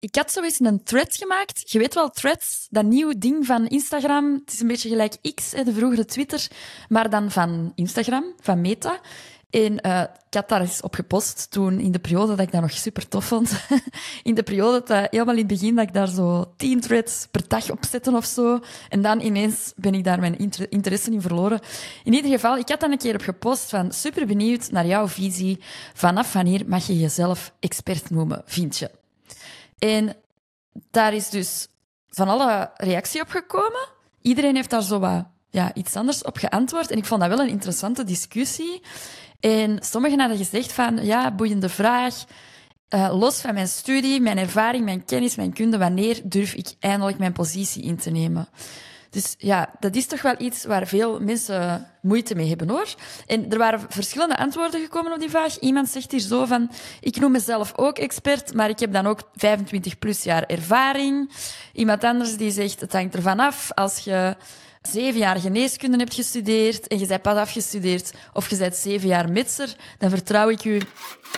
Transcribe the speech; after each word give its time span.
Ik 0.00 0.14
had 0.14 0.32
zo 0.32 0.42
eens 0.42 0.60
een 0.60 0.82
thread 0.82 1.16
gemaakt. 1.16 1.70
Je 1.70 1.78
weet 1.78 1.94
wel, 1.94 2.10
threads, 2.10 2.66
dat 2.70 2.84
nieuwe 2.84 3.18
ding 3.18 3.46
van 3.46 3.66
Instagram. 3.66 4.32
Het 4.44 4.52
is 4.52 4.60
een 4.60 4.66
beetje 4.66 4.88
gelijk 4.88 5.16
X, 5.34 5.50
de 5.50 5.72
vroegere 5.72 6.04
Twitter, 6.04 6.48
maar 6.88 7.10
dan 7.10 7.30
van 7.30 7.72
Instagram, 7.74 8.24
van 8.40 8.60
Meta. 8.60 9.00
En 9.50 9.86
uh, 9.86 10.00
ik 10.00 10.34
had 10.34 10.48
daar 10.48 10.60
eens 10.60 10.80
op 10.80 10.94
gepost 10.94 11.50
toen 11.50 11.80
in 11.80 11.92
de 11.92 11.98
periode 11.98 12.34
dat 12.34 12.46
ik 12.46 12.52
dat 12.52 12.60
nog 12.60 12.70
super 12.70 13.08
tof 13.08 13.24
vond. 13.24 13.52
in 14.22 14.34
de 14.34 14.42
periode 14.42 14.82
dat 14.86 15.10
helemaal 15.10 15.34
in 15.34 15.38
het 15.38 15.48
begin 15.48 15.74
dat 15.74 15.86
ik 15.86 15.94
daar 15.94 16.08
zo 16.08 16.52
tien 16.56 16.80
threads 16.80 17.26
per 17.30 17.48
dag 17.48 17.70
op 17.70 17.84
zette 17.90 18.16
of 18.16 18.24
zo. 18.24 18.60
En 18.88 19.02
dan 19.02 19.20
ineens 19.20 19.72
ben 19.76 19.94
ik 19.94 20.04
daar 20.04 20.20
mijn 20.20 20.50
interesse 20.68 21.10
in 21.10 21.20
verloren. 21.20 21.60
In 22.04 22.12
ieder 22.12 22.30
geval, 22.30 22.56
ik 22.56 22.68
had 22.68 22.80
dan 22.80 22.92
een 22.92 22.98
keer 22.98 23.14
op 23.14 23.22
gepost 23.22 23.68
van 23.68 23.92
super 23.92 24.26
benieuwd 24.26 24.70
naar 24.70 24.86
jouw 24.86 25.08
visie. 25.08 25.58
Vanaf 25.94 26.32
wanneer 26.32 26.62
mag 26.66 26.86
je 26.86 26.98
jezelf 26.98 27.52
expert 27.60 28.10
noemen, 28.10 28.42
vind 28.44 28.78
je? 28.78 28.99
En 29.80 30.16
daar 30.90 31.14
is 31.14 31.28
dus 31.28 31.68
van 32.08 32.28
alle 32.28 32.70
reactie 32.74 33.20
op 33.20 33.28
gekomen. 33.28 33.88
Iedereen 34.22 34.54
heeft 34.54 34.70
daar 34.70 34.82
zo 34.82 34.98
wat 34.98 35.26
ja, 35.50 35.74
iets 35.74 35.96
anders 35.96 36.22
op 36.22 36.36
geantwoord. 36.36 36.90
En 36.90 36.98
ik 36.98 37.04
vond 37.04 37.20
dat 37.20 37.28
wel 37.30 37.40
een 37.40 37.48
interessante 37.48 38.04
discussie. 38.04 38.82
En 39.40 39.78
sommigen 39.80 40.20
hadden 40.20 40.38
gezegd 40.38 40.72
van, 40.72 41.04
ja, 41.04 41.34
boeiende 41.34 41.68
vraag. 41.68 42.24
Uh, 42.94 43.18
los 43.18 43.40
van 43.40 43.54
mijn 43.54 43.68
studie, 43.68 44.20
mijn 44.20 44.38
ervaring, 44.38 44.84
mijn 44.84 45.04
kennis, 45.04 45.36
mijn 45.36 45.52
kunde, 45.52 45.78
wanneer 45.78 46.20
durf 46.24 46.54
ik 46.54 46.74
eindelijk 46.80 47.18
mijn 47.18 47.32
positie 47.32 47.82
in 47.82 47.96
te 47.96 48.10
nemen? 48.10 48.48
Dus 49.10 49.34
ja, 49.38 49.70
dat 49.80 49.94
is 49.94 50.06
toch 50.06 50.22
wel 50.22 50.34
iets 50.38 50.64
waar 50.64 50.86
veel 50.86 51.20
mensen 51.20 51.86
moeite 52.02 52.34
mee 52.34 52.48
hebben 52.48 52.68
hoor. 52.68 52.94
En 53.26 53.50
er 53.50 53.58
waren 53.58 53.80
verschillende 53.88 54.36
antwoorden 54.36 54.80
gekomen 54.80 55.12
op 55.12 55.18
die 55.18 55.30
vraag. 55.30 55.58
Iemand 55.58 55.88
zegt 55.88 56.10
hier 56.10 56.20
zo 56.20 56.44
van, 56.44 56.70
ik 57.00 57.20
noem 57.20 57.32
mezelf 57.32 57.72
ook 57.76 57.98
expert, 57.98 58.54
maar 58.54 58.68
ik 58.68 58.78
heb 58.80 58.92
dan 58.92 59.06
ook 59.06 59.22
25 59.34 59.98
plus 59.98 60.22
jaar 60.22 60.44
ervaring. 60.46 61.30
Iemand 61.72 62.04
anders 62.04 62.36
die 62.36 62.50
zegt, 62.50 62.80
het 62.80 62.92
hangt 62.92 63.14
ervan 63.14 63.40
af. 63.40 63.72
Als 63.74 63.98
je 63.98 64.36
zeven 64.82 65.20
jaar 65.20 65.36
geneeskunde 65.36 65.98
hebt 65.98 66.14
gestudeerd 66.14 66.86
en 66.86 66.98
je 66.98 67.06
bent 67.06 67.22
pas 67.22 67.36
afgestudeerd 67.36 68.12
of 68.32 68.50
je 68.50 68.56
bent 68.56 68.76
zeven 68.76 69.08
jaar 69.08 69.30
mitser, 69.30 69.76
dan 69.98 70.10
vertrouw 70.10 70.48
ik 70.48 70.64
u 70.64 70.80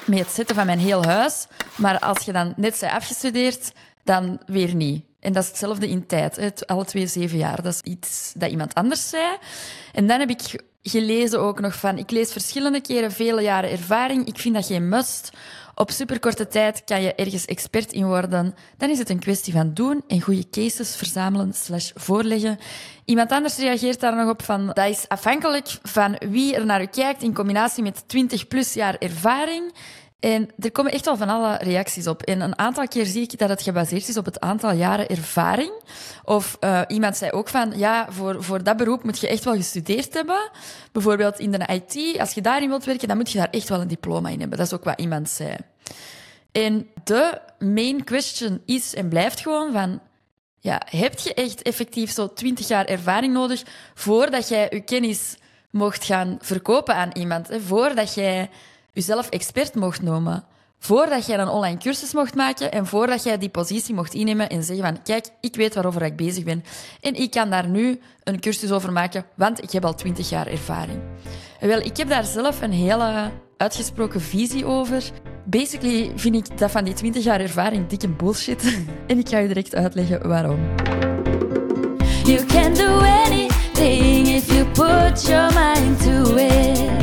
met 0.07 0.19
het 0.19 0.31
zetten 0.31 0.57
van 0.57 0.67
mijn 0.67 0.79
heel 0.79 1.05
huis. 1.05 1.47
Maar 1.77 1.99
als 1.99 2.25
je 2.25 2.33
dan 2.33 2.55
net 2.57 2.77
bent 2.81 2.93
afgestudeerd, 2.93 3.73
dan 4.05 4.41
weer 4.47 4.75
niet. 4.75 5.12
En 5.23 5.33
dat 5.33 5.43
is 5.43 5.49
hetzelfde 5.49 5.89
in 5.89 6.07
tijd. 6.07 6.37
Hè. 6.37 6.49
Alle 6.67 6.85
twee 6.85 7.07
zeven 7.07 7.39
jaar. 7.39 7.63
Dat 7.63 7.73
is 7.75 7.93
iets 7.93 8.33
dat 8.37 8.51
iemand 8.51 8.75
anders 8.75 9.09
zei. 9.09 9.37
En 9.93 10.07
dan 10.07 10.21
heb 10.21 10.31
ik 10.31 10.63
gelezen 10.83 11.41
ook 11.41 11.61
nog 11.61 11.75
van... 11.75 11.99
Ik 11.99 12.11
lees 12.11 12.33
verschillende 12.33 12.81
keren 12.81 13.13
vele 13.13 13.43
jaren 13.43 13.71
ervaring. 13.71 14.27
Ik 14.27 14.39
vind 14.39 14.55
dat 14.55 14.67
geen 14.67 14.89
must. 14.89 15.31
Op 15.75 15.91
superkorte 15.91 16.49
tijd 16.49 16.85
kan 16.85 17.03
je 17.03 17.15
ergens 17.15 17.45
expert 17.45 17.93
in 17.93 18.07
worden. 18.07 18.55
Dan 18.77 18.91
is 18.91 18.99
het 18.99 19.11
een 19.11 19.19
kwestie 19.19 19.53
van 19.53 19.75
doen 19.75 20.03
en 20.09 20.21
goede 20.21 20.49
cases 20.51 20.97
verzamelen 20.97 21.53
voorleggen. 21.95 22.59
Iemand 23.05 23.31
anders 23.31 23.57
reageert 23.57 24.01
daar 24.01 24.17
nog 24.17 24.31
op 24.31 24.43
van... 24.43 24.67
Dat 24.67 24.89
is 24.89 25.09
afhankelijk 25.09 25.79
van 25.83 26.17
wie 26.29 26.55
er 26.55 26.67
naar 26.67 26.83
u 26.83 26.87
kijkt 26.87 27.23
in 27.23 27.35
combinatie 27.35 27.83
met 27.83 28.05
20 28.07 28.49
plus 28.49 28.75
jaar 28.75 28.97
ervaring. 28.99 29.73
En 30.23 30.51
er 30.59 30.73
komen 30.73 30.93
echt 30.93 31.05
wel 31.05 31.17
van 31.17 31.29
alle 31.29 31.57
reacties 31.57 32.07
op. 32.07 32.23
En 32.23 32.41
een 32.41 32.59
aantal 32.59 32.89
keer 32.89 33.07
zie 33.07 33.23
ik 33.23 33.39
dat 33.39 33.49
het 33.49 33.63
gebaseerd 33.63 34.09
is 34.09 34.17
op 34.17 34.25
het 34.25 34.41
aantal 34.41 34.73
jaren 34.73 35.09
ervaring. 35.09 35.73
Of 36.25 36.57
uh, 36.61 36.81
iemand 36.89 37.17
zei 37.17 37.31
ook 37.31 37.49
van, 37.49 37.73
ja, 37.77 38.07
voor, 38.11 38.45
voor 38.45 38.63
dat 38.63 38.77
beroep 38.77 39.05
moet 39.05 39.19
je 39.19 39.29
echt 39.29 39.45
wel 39.45 39.55
gestudeerd 39.55 40.15
hebben. 40.15 40.51
Bijvoorbeeld 40.93 41.39
in 41.39 41.51
de 41.51 41.67
IT, 41.67 42.19
als 42.19 42.33
je 42.33 42.41
daarin 42.41 42.69
wilt 42.69 42.85
werken, 42.85 43.09
dan 43.09 43.17
moet 43.17 43.31
je 43.31 43.39
daar 43.39 43.51
echt 43.51 43.69
wel 43.69 43.81
een 43.81 43.89
diploma 43.89 44.29
in 44.29 44.41
hebben. 44.41 44.59
Dat 44.59 44.67
is 44.67 44.73
ook 44.73 44.85
wat 44.85 45.01
iemand 45.01 45.31
zei. 45.31 45.57
En 46.53 46.89
de 47.05 47.41
main 47.59 48.05
question 48.05 48.63
is 48.67 48.95
en 48.95 49.09
blijft 49.09 49.41
gewoon 49.41 49.73
van, 49.73 50.01
ja, 50.59 50.83
heb 50.85 51.19
je 51.19 51.35
echt 51.35 51.63
effectief 51.63 52.11
zo 52.11 52.33
20 52.33 52.69
jaar 52.69 52.85
ervaring 52.85 53.33
nodig 53.33 53.63
voordat 53.95 54.49
jij 54.49 54.67
je 54.71 54.81
kennis 54.81 55.37
mocht 55.71 56.05
gaan 56.05 56.39
verkopen 56.41 56.95
aan 56.95 57.11
iemand? 57.13 57.49
Hè? 57.49 57.61
Voordat 57.61 58.15
jij 58.15 58.51
jezelf 58.93 59.29
expert 59.29 59.75
mocht 59.75 60.03
noemen. 60.03 60.45
Voordat 60.79 61.27
jij 61.27 61.39
een 61.39 61.49
online 61.49 61.79
cursus 61.79 62.13
mocht 62.13 62.35
maken 62.35 62.73
en 62.73 62.87
voordat 62.87 63.23
jij 63.23 63.39
die 63.39 63.49
positie 63.49 63.95
mocht 63.95 64.15
innemen 64.15 64.49
en 64.49 64.63
zeggen 64.63 64.85
van 64.85 65.03
kijk, 65.03 65.29
ik 65.41 65.57
weet 65.57 65.75
waarover 65.75 66.03
ik 66.03 66.17
bezig 66.17 66.45
ben 66.45 66.65
en 67.01 67.15
ik 67.15 67.31
kan 67.31 67.51
daar 67.51 67.69
nu 67.69 68.01
een 68.25 68.41
cursus 68.41 68.71
over 68.71 68.93
maken, 68.93 69.25
want 69.37 69.63
ik 69.63 69.71
heb 69.71 69.85
al 69.85 69.95
twintig 69.95 70.29
jaar 70.29 70.47
ervaring. 70.47 71.01
wel, 71.61 71.81
ik 71.81 71.97
heb 71.97 72.09
daar 72.09 72.25
zelf 72.25 72.63
een 72.63 72.73
hele 72.73 73.31
uitgesproken 73.57 74.21
visie 74.21 74.67
over. 74.67 75.03
Basically 75.45 76.13
vind 76.17 76.35
ik 76.35 76.59
dat 76.59 76.71
van 76.71 76.85
die 76.85 76.95
20 76.95 77.25
jaar 77.25 77.41
ervaring 77.41 77.87
dikke 77.87 78.09
bullshit. 78.09 78.79
en 79.07 79.19
ik 79.19 79.29
ga 79.29 79.39
je 79.39 79.49
direct 79.49 79.75
uitleggen 79.75 80.29
waarom. 80.29 80.61
You 82.25 82.45
can 82.47 82.75
do 82.75 82.99
anything 82.99 84.29
if 84.29 84.47
you 84.47 84.65
put 84.65 85.27
your 85.27 85.53
mind 85.55 86.03
to 86.03 86.37
it. 86.37 87.02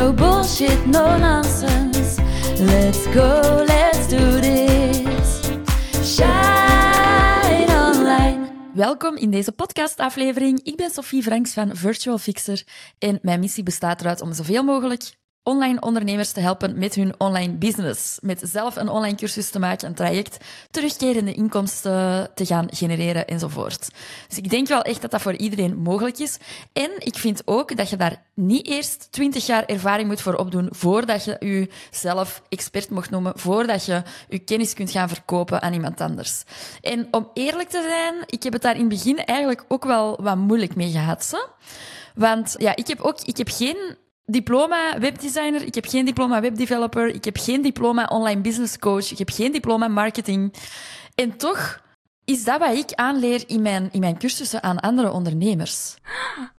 No 0.00 0.14
bullshit, 0.14 0.86
no 0.86 1.18
nonsense. 1.18 2.22
Let's 2.58 3.06
go, 3.12 3.64
let's 3.66 4.08
do 4.08 4.40
this. 4.40 5.40
Shine 6.16 7.68
online. 7.68 8.48
Welkom 8.74 9.16
in 9.16 9.30
deze 9.30 9.52
podcastaflevering. 9.52 10.60
Ik 10.62 10.76
ben 10.76 10.90
Sophie 10.90 11.22
Franks 11.22 11.52
van 11.52 11.76
Virtual 11.76 12.18
Fixer 12.18 12.62
en 12.98 13.18
mijn 13.22 13.40
missie 13.40 13.62
bestaat 13.62 14.00
eruit 14.00 14.20
om 14.20 14.32
zoveel 14.32 14.62
mogelijk 14.62 15.02
online 15.42 15.80
ondernemers 15.80 16.32
te 16.32 16.40
helpen 16.40 16.78
met 16.78 16.94
hun 16.94 17.14
online 17.18 17.52
business. 17.52 18.18
Met 18.22 18.40
zelf 18.44 18.76
een 18.76 18.88
online 18.88 19.16
cursus 19.16 19.50
te 19.50 19.58
maken, 19.58 19.88
een 19.88 19.94
traject, 19.94 20.44
terugkerende 20.70 21.32
inkomsten 21.32 22.30
te 22.34 22.46
gaan 22.46 22.66
genereren 22.70 23.26
enzovoort. 23.26 23.90
Dus 24.28 24.38
ik 24.38 24.50
denk 24.50 24.68
wel 24.68 24.82
echt 24.82 25.00
dat 25.02 25.10
dat 25.10 25.22
voor 25.22 25.36
iedereen 25.36 25.76
mogelijk 25.76 26.18
is. 26.18 26.38
En 26.72 26.90
ik 26.98 27.16
vind 27.16 27.42
ook 27.44 27.76
dat 27.76 27.90
je 27.90 27.96
daar 27.96 28.22
niet 28.34 28.66
eerst 28.66 29.08
20 29.10 29.46
jaar 29.46 29.64
ervaring 29.64 30.08
moet 30.08 30.20
voor 30.20 30.34
opdoen 30.34 30.68
voordat 30.70 31.24
je 31.24 31.36
jezelf 31.90 32.42
expert 32.48 32.90
mocht 32.90 33.10
noemen, 33.10 33.32
voordat 33.36 33.84
je 33.84 34.02
je 34.28 34.38
kennis 34.38 34.74
kunt 34.74 34.90
gaan 34.90 35.08
verkopen 35.08 35.62
aan 35.62 35.72
iemand 35.72 36.00
anders. 36.00 36.42
En 36.80 37.08
om 37.10 37.30
eerlijk 37.34 37.68
te 37.68 37.82
zijn, 37.88 38.14
ik 38.26 38.42
heb 38.42 38.52
het 38.52 38.62
daar 38.62 38.74
in 38.74 38.80
het 38.80 38.88
begin 38.88 39.24
eigenlijk 39.24 39.64
ook 39.68 39.84
wel 39.84 40.18
wat 40.22 40.36
moeilijk 40.36 40.74
mee 40.74 40.90
gehad. 40.90 41.50
Want 42.14 42.54
ja, 42.58 42.76
ik 42.76 42.86
heb 42.86 43.00
ook 43.00 43.20
ik 43.20 43.36
heb 43.36 43.48
geen 43.48 43.96
diploma 44.30 44.98
webdesigner, 44.98 45.62
ik 45.62 45.74
heb 45.74 45.86
geen 45.86 46.04
diploma 46.04 46.40
webdeveloper, 46.40 47.06
ik 47.06 47.24
heb 47.24 47.36
geen 47.36 47.62
diploma 47.62 48.04
online 48.04 48.40
business 48.40 48.78
coach, 48.78 49.10
ik 49.10 49.18
heb 49.18 49.30
geen 49.30 49.52
diploma 49.52 49.88
marketing. 49.88 50.54
En 51.14 51.36
toch 51.36 51.80
is 52.24 52.44
dat 52.44 52.58
wat 52.58 52.76
ik 52.76 52.92
aanleer 52.94 53.42
in 53.46 53.62
mijn, 53.62 53.88
in 53.92 54.00
mijn 54.00 54.18
cursussen 54.18 54.62
aan 54.62 54.80
andere 54.80 55.10
ondernemers. 55.10 55.94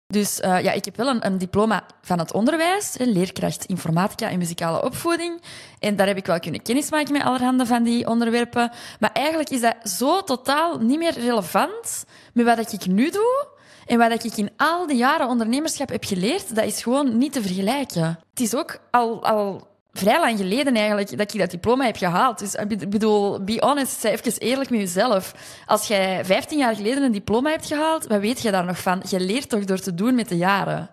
Dus 0.08 0.40
uh, 0.40 0.64
ja, 0.64 0.72
ik 0.72 0.86
heb 0.86 0.96
wel 0.96 1.08
een, 1.08 1.26
een, 1.26 1.38
diploma 1.38 1.84
van 2.02 2.20
het 2.20 2.34
onderwijs, 2.34 2.96
leerkracht 2.98 3.66
informatica 3.66 4.30
en 4.30 4.38
muzikale 4.38 4.84
opvoeding. 4.84 5.42
En 5.80 5.96
daar 5.96 6.08
heb 6.08 6.18
ik 6.18 6.26
wel 6.26 6.40
kunnen 6.40 6.62
kennismaken 6.62 7.14
met 7.14 7.24
allerhande 7.24 7.66
van 7.66 7.84
die 7.84 8.08
onderwerpen. 8.08 8.72
Maar 9.00 9.12
eigenlijk 9.12 9.50
is 9.50 9.62
dat 9.62 9.76
zo 9.84 10.24
totaal 10.24 10.80
niet 10.80 10.98
meer 10.98 11.20
relevant 11.20 12.06
met 12.34 12.46
wat 12.46 12.74
ik 12.74 12.86
nu 12.86 13.10
doe. 13.10 13.48
En 13.92 13.98
wat 13.98 14.24
ik 14.24 14.38
in 14.38 14.50
al 14.58 14.88
die 14.88 14.98
jaren 14.98 15.28
ondernemerschap 15.28 15.90
heb 15.90 16.04
geleerd, 16.04 16.56
dat 16.56 16.66
is 16.66 16.84
gewoon 16.84 17.18
niet 17.18 17.34
te 17.34 17.42
vergelijken. 17.42 18.20
Het 18.30 18.40
is 18.40 18.56
ook 18.56 18.80
al, 18.92 19.24
al 19.24 19.68
vrij 19.94 20.20
lang 20.20 20.38
geleden 20.38 20.76
eigenlijk 20.76 21.18
dat 21.18 21.34
ik 21.34 21.40
dat 21.40 21.52
diploma 21.52 21.86
heb 21.86 21.96
gehaald. 21.96 22.40
Dus 22.40 22.56
ik 22.56 22.90
bedoel, 22.90 23.44
be 23.44 23.58
honest, 23.60 24.00
zeg 24.00 24.22
even 24.24 24.42
eerlijk 24.42 24.70
met 24.70 24.80
jezelf. 24.80 25.36
Als 25.66 25.88
jij 25.88 26.26
15 26.26 26.58
jaar 26.58 26.76
geleden 26.76 27.04
een 27.04 27.12
diploma 27.12 27.50
hebt 27.50 27.66
gehaald, 27.66 28.08
wat 28.08 28.20
weet 28.20 28.42
je 28.42 28.52
daar 28.52 28.66
nog 28.66 28.80
van? 28.80 29.02
Je 29.10 29.20
leert 29.20 29.50
toch 29.50 29.66
door 29.66 29.80
te 29.80 29.94
doen 29.94 30.16
met 30.16 30.30
de 30.30 30.38
jaren. 30.38 30.90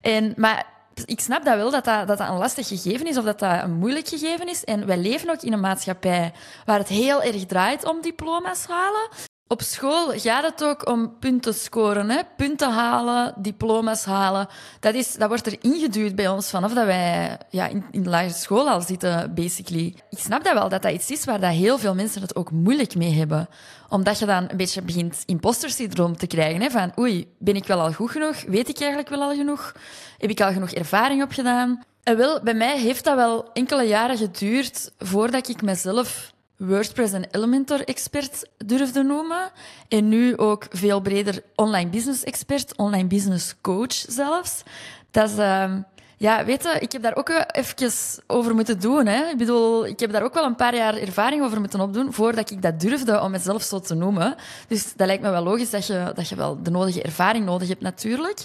En, 0.00 0.32
maar 0.36 0.66
ik 1.04 1.20
snap 1.20 1.44
dat 1.44 1.56
wel, 1.56 1.70
dat 1.70 1.84
dat, 1.84 2.08
dat 2.08 2.18
dat 2.18 2.28
een 2.28 2.38
lastig 2.38 2.68
gegeven 2.68 3.06
is 3.06 3.18
of 3.18 3.24
dat 3.24 3.38
dat 3.38 3.62
een 3.62 3.74
moeilijk 3.74 4.08
gegeven 4.08 4.48
is. 4.48 4.64
En 4.64 4.86
wij 4.86 4.98
leven 4.98 5.30
ook 5.30 5.42
in 5.42 5.52
een 5.52 5.60
maatschappij 5.60 6.32
waar 6.64 6.78
het 6.78 6.88
heel 6.88 7.22
erg 7.22 7.46
draait 7.46 7.84
om 7.84 8.00
diploma's 8.00 8.66
halen. 8.66 9.08
Op 9.52 9.62
school 9.62 10.12
gaat 10.16 10.44
het 10.44 10.64
ook 10.64 10.88
om 10.88 11.18
punten 11.18 11.54
scoren, 11.54 12.10
hè? 12.10 12.20
punten 12.36 12.70
halen, 12.70 13.34
diploma's 13.36 14.04
halen. 14.04 14.46
Dat, 14.80 14.94
is, 14.94 15.14
dat 15.14 15.28
wordt 15.28 15.46
er 15.46 15.56
ingeduwd 15.60 16.14
bij 16.14 16.28
ons 16.28 16.50
vanaf 16.50 16.72
dat 16.72 16.84
wij 16.84 17.38
ja, 17.50 17.66
in, 17.66 17.84
de 17.90 18.10
lagere 18.10 18.34
school 18.34 18.68
al 18.68 18.80
zitten, 18.80 19.34
basically. 19.34 19.94
Ik 20.10 20.18
snap 20.18 20.44
dat 20.44 20.52
wel, 20.52 20.68
dat 20.68 20.82
dat 20.82 20.92
iets 20.92 21.10
is 21.10 21.24
waar 21.24 21.40
dat 21.40 21.50
heel 21.50 21.78
veel 21.78 21.94
mensen 21.94 22.22
het 22.22 22.36
ook 22.36 22.50
moeilijk 22.50 22.94
mee 22.94 23.12
hebben. 23.12 23.48
Omdat 23.88 24.18
je 24.18 24.26
dan 24.26 24.46
een 24.50 24.56
beetje 24.56 24.82
begint 24.82 25.22
imposter 25.26 25.70
syndroom 25.70 26.16
te 26.16 26.26
krijgen. 26.26 26.60
Hè? 26.60 26.70
Van, 26.70 26.92
oei, 26.98 27.32
ben 27.38 27.56
ik 27.56 27.66
wel 27.66 27.80
al 27.80 27.92
goed 27.92 28.10
genoeg? 28.10 28.42
Weet 28.46 28.68
ik 28.68 28.78
eigenlijk 28.78 29.08
wel 29.08 29.22
al 29.22 29.34
genoeg? 29.34 29.72
Heb 30.18 30.30
ik 30.30 30.40
al 30.40 30.52
genoeg 30.52 30.70
ervaring 30.70 31.22
opgedaan? 31.22 31.82
En 32.02 32.16
wel, 32.16 32.40
bij 32.42 32.54
mij 32.54 32.78
heeft 32.78 33.04
dat 33.04 33.16
wel 33.16 33.50
enkele 33.52 33.82
jaren 33.82 34.16
geduurd 34.16 34.92
voordat 34.98 35.48
ik 35.48 35.62
mezelf 35.62 36.31
WordPress 36.66 37.12
en 37.12 37.26
Elementor 37.30 37.80
expert 37.84 38.48
durfde 38.66 39.02
noemen. 39.02 39.50
En 39.88 40.08
nu 40.08 40.36
ook 40.36 40.66
veel 40.70 41.00
breder 41.00 41.42
online 41.54 41.90
business 41.90 42.24
expert, 42.24 42.76
online 42.76 43.06
business 43.06 43.54
coach 43.60 43.92
zelfs. 43.92 44.62
Dat 45.10 45.30
is, 45.30 45.36
uh, 45.36 45.72
Ja, 46.16 46.44
weet 46.44 46.62
je, 46.62 46.76
ik 46.80 46.92
heb 46.92 47.02
daar 47.02 47.16
ook 47.16 47.44
even 47.46 47.92
over 48.26 48.54
moeten 48.54 48.80
doen. 48.80 49.06
Hè. 49.06 49.24
Ik 49.28 49.36
bedoel, 49.36 49.86
ik 49.86 50.00
heb 50.00 50.12
daar 50.12 50.22
ook 50.22 50.34
wel 50.34 50.44
een 50.44 50.56
paar 50.56 50.74
jaar 50.74 50.96
ervaring 50.96 51.42
over 51.42 51.60
moeten 51.60 51.80
opdoen 51.80 52.12
voordat 52.12 52.50
ik 52.50 52.62
dat 52.62 52.80
durfde 52.80 53.20
om 53.20 53.30
mezelf 53.30 53.62
zo 53.62 53.78
te 53.80 53.94
noemen. 53.94 54.34
Dus 54.68 54.92
dat 54.96 55.06
lijkt 55.06 55.22
me 55.22 55.30
wel 55.30 55.42
logisch 55.42 55.70
dat 55.70 55.86
je, 55.86 56.12
dat 56.14 56.28
je 56.28 56.34
wel 56.34 56.62
de 56.62 56.70
nodige 56.70 57.02
ervaring 57.02 57.44
nodig 57.44 57.68
hebt, 57.68 57.80
natuurlijk. 57.80 58.38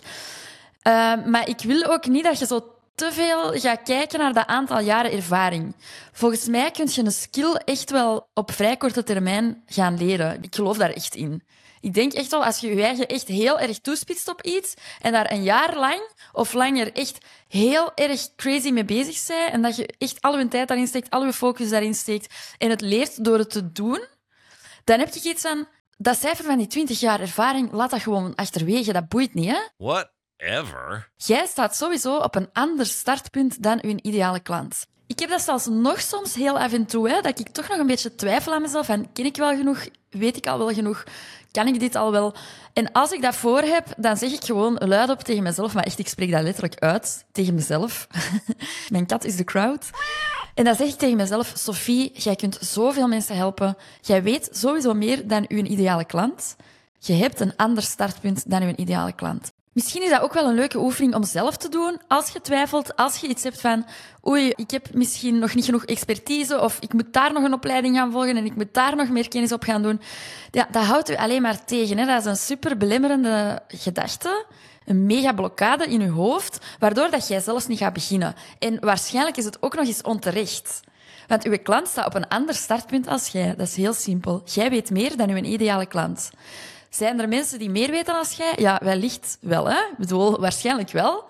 Uh, 0.87 1.25
maar 1.25 1.49
ik 1.49 1.61
wil 1.61 1.83
ook 1.83 2.07
niet 2.07 2.23
dat 2.23 2.39
je 2.39 2.45
zo 2.45 2.76
te 2.97 3.11
veel 3.11 3.59
gaat 3.59 3.81
kijken 3.83 4.19
naar 4.19 4.33
dat 4.33 4.47
aantal 4.47 4.79
jaren 4.79 5.11
ervaring. 5.11 5.75
Volgens 6.11 6.47
mij 6.47 6.71
kun 6.71 6.87
je 6.91 7.03
een 7.03 7.11
skill 7.11 7.53
echt 7.53 7.91
wel 7.91 8.29
op 8.33 8.51
vrij 8.51 8.77
korte 8.77 9.03
termijn 9.03 9.63
gaan 9.65 9.97
leren. 9.97 10.43
Ik 10.43 10.55
geloof 10.55 10.77
daar 10.77 10.89
echt 10.89 11.15
in. 11.15 11.43
Ik 11.81 11.93
denk 11.93 12.13
echt 12.13 12.31
wel, 12.31 12.45
als 12.45 12.59
je 12.59 12.75
je 12.75 12.83
eigen 12.83 13.07
echt 13.07 13.27
heel 13.27 13.59
erg 13.59 13.79
toespitst 13.79 14.27
op 14.27 14.41
iets 14.41 14.73
en 15.01 15.11
daar 15.11 15.31
een 15.31 15.43
jaar 15.43 15.75
lang 15.75 16.01
of 16.31 16.53
langer 16.53 16.93
echt 16.93 17.17
heel 17.47 17.91
erg 17.95 18.35
crazy 18.35 18.71
mee 18.71 18.85
bezig 18.85 19.27
bent 19.27 19.51
en 19.51 19.61
dat 19.61 19.75
je 19.75 19.93
echt 19.97 20.21
al 20.21 20.39
je 20.39 20.47
tijd 20.47 20.67
daarin 20.67 20.87
steekt, 20.87 21.09
al 21.09 21.25
je 21.25 21.33
focus 21.33 21.69
daarin 21.69 21.95
steekt 21.95 22.33
en 22.57 22.69
het 22.69 22.81
leert 22.81 23.23
door 23.23 23.37
het 23.37 23.49
te 23.49 23.71
doen, 23.71 24.05
dan 24.83 24.99
heb 24.99 25.13
je 25.13 25.29
iets 25.29 25.45
aan 25.45 25.67
dat 25.97 26.19
cijfer 26.19 26.45
van 26.45 26.57
die 26.57 26.67
20 26.67 26.99
jaar 26.99 27.19
ervaring, 27.19 27.71
laat 27.71 27.91
dat 27.91 28.01
gewoon 28.01 28.35
achterwege. 28.35 28.93
Dat 28.93 29.07
boeit 29.07 29.33
niet, 29.33 29.49
hè? 29.49 29.59
Whatever. 30.37 31.09
Jij 31.15 31.45
staat 31.45 31.75
sowieso 31.75 32.17
op 32.17 32.35
een 32.35 32.49
ander 32.53 32.85
startpunt 32.85 33.63
dan 33.63 33.79
uw 33.81 33.97
ideale 34.01 34.39
klant. 34.39 34.85
Ik 35.07 35.19
heb 35.19 35.29
dat 35.29 35.41
zelfs 35.41 35.65
nog 35.65 36.01
soms 36.01 36.33
heel 36.33 36.59
af 36.59 36.73
en 36.73 36.85
toe, 36.85 37.09
hè, 37.09 37.21
dat 37.21 37.39
ik 37.39 37.49
toch 37.49 37.67
nog 37.67 37.77
een 37.77 37.87
beetje 37.87 38.15
twijfel 38.15 38.53
aan 38.53 38.61
mezelf. 38.61 38.85
Van, 38.85 39.11
ken 39.13 39.25
ik 39.25 39.35
wel 39.35 39.55
genoeg? 39.55 39.87
Weet 40.09 40.37
ik 40.37 40.47
al 40.47 40.57
wel 40.57 40.73
genoeg? 40.73 41.03
Kan 41.51 41.67
ik 41.67 41.79
dit 41.79 41.95
al 41.95 42.11
wel? 42.11 42.35
En 42.73 42.91
als 42.91 43.11
ik 43.11 43.21
dat 43.21 43.35
voor 43.35 43.61
heb, 43.61 43.85
dan 43.97 44.17
zeg 44.17 44.31
ik 44.31 44.43
gewoon 44.43 44.75
luidop 44.79 45.19
tegen 45.19 45.43
mezelf, 45.43 45.73
maar 45.73 45.83
echt, 45.83 45.99
ik 45.99 46.07
spreek 46.07 46.31
dat 46.31 46.43
letterlijk 46.43 46.79
uit 46.79 47.25
tegen 47.31 47.53
mezelf. 47.53 48.07
Mijn 48.89 49.05
kat 49.05 49.23
is 49.23 49.35
de 49.35 49.43
crowd. 49.43 49.89
En 50.53 50.63
dan 50.63 50.75
zeg 50.75 50.87
ik 50.87 50.97
tegen 50.97 51.17
mezelf, 51.17 51.51
Sophie, 51.55 52.11
jij 52.13 52.35
kunt 52.35 52.57
zoveel 52.61 53.07
mensen 53.07 53.35
helpen. 53.35 53.77
Jij 54.01 54.23
weet 54.23 54.49
sowieso 54.51 54.93
meer 54.93 55.27
dan 55.27 55.45
uw 55.47 55.63
ideale 55.63 56.05
klant. 56.05 56.55
Je 56.99 57.13
hebt 57.13 57.39
een 57.39 57.55
ander 57.55 57.83
startpunt 57.83 58.49
dan 58.49 58.61
uw 58.61 58.73
ideale 58.75 59.13
klant. 59.13 59.51
Misschien 59.77 60.03
is 60.03 60.09
dat 60.09 60.21
ook 60.21 60.33
wel 60.33 60.47
een 60.47 60.55
leuke 60.55 60.79
oefening 60.79 61.15
om 61.15 61.23
zelf 61.23 61.57
te 61.57 61.69
doen. 61.69 62.01
Als 62.07 62.29
je 62.29 62.41
twijfelt, 62.41 62.95
als 62.95 63.17
je 63.17 63.27
iets 63.27 63.43
hebt 63.43 63.61
van 63.61 63.85
oei, 64.27 64.53
ik 64.55 64.71
heb 64.71 64.93
misschien 64.93 65.39
nog 65.39 65.55
niet 65.55 65.65
genoeg 65.65 65.85
expertise 65.85 66.59
of 66.59 66.77
ik 66.79 66.93
moet 66.93 67.13
daar 67.13 67.33
nog 67.33 67.43
een 67.43 67.53
opleiding 67.53 67.95
gaan 67.95 68.11
volgen 68.11 68.37
en 68.37 68.45
ik 68.45 68.55
moet 68.55 68.73
daar 68.73 68.95
nog 68.95 69.09
meer 69.09 69.27
kennis 69.27 69.51
op 69.51 69.63
gaan 69.63 69.81
doen. 69.81 70.01
Ja, 70.51 70.67
dat 70.71 70.83
houdt 70.83 71.09
u 71.09 71.15
alleen 71.15 71.41
maar 71.41 71.65
tegen. 71.65 71.97
Hè? 71.97 72.05
Dat 72.05 72.19
is 72.19 72.25
een 72.25 72.35
super 72.35 72.77
belemmerende 72.77 73.61
gedachte, 73.67 74.45
een 74.85 75.05
mega 75.05 75.33
blokkade 75.33 75.85
in 75.85 76.01
je 76.01 76.09
hoofd, 76.09 76.65
waardoor 76.79 77.09
dat 77.09 77.27
jij 77.27 77.39
zelfs 77.39 77.67
niet 77.67 77.77
gaat 77.77 77.93
beginnen. 77.93 78.35
En 78.59 78.77
waarschijnlijk 78.79 79.37
is 79.37 79.45
het 79.45 79.61
ook 79.61 79.75
nog 79.75 79.87
eens 79.87 80.01
onterecht. 80.01 80.79
Want 81.27 81.43
uw 81.43 81.57
klant 81.63 81.87
staat 81.87 82.05
op 82.05 82.15
een 82.15 82.27
ander 82.27 82.55
startpunt 82.55 83.07
als 83.07 83.27
jij. 83.27 83.55
Dat 83.55 83.67
is 83.67 83.75
heel 83.75 83.93
simpel. 83.93 84.41
Jij 84.45 84.69
weet 84.69 84.89
meer 84.89 85.17
dan 85.17 85.29
uw 85.29 85.35
ideale 85.35 85.85
klant. 85.85 86.29
Zijn 86.89 87.19
er 87.19 87.27
mensen 87.27 87.59
die 87.59 87.69
meer 87.69 87.91
weten 87.91 88.15
als 88.15 88.31
jij? 88.31 88.53
Ja, 88.57 88.79
wellicht 88.83 89.37
wel, 89.41 89.69
hè? 89.69 89.79
Ik 89.79 89.97
bedoel, 89.97 90.39
waarschijnlijk 90.39 90.91
wel. 90.91 91.25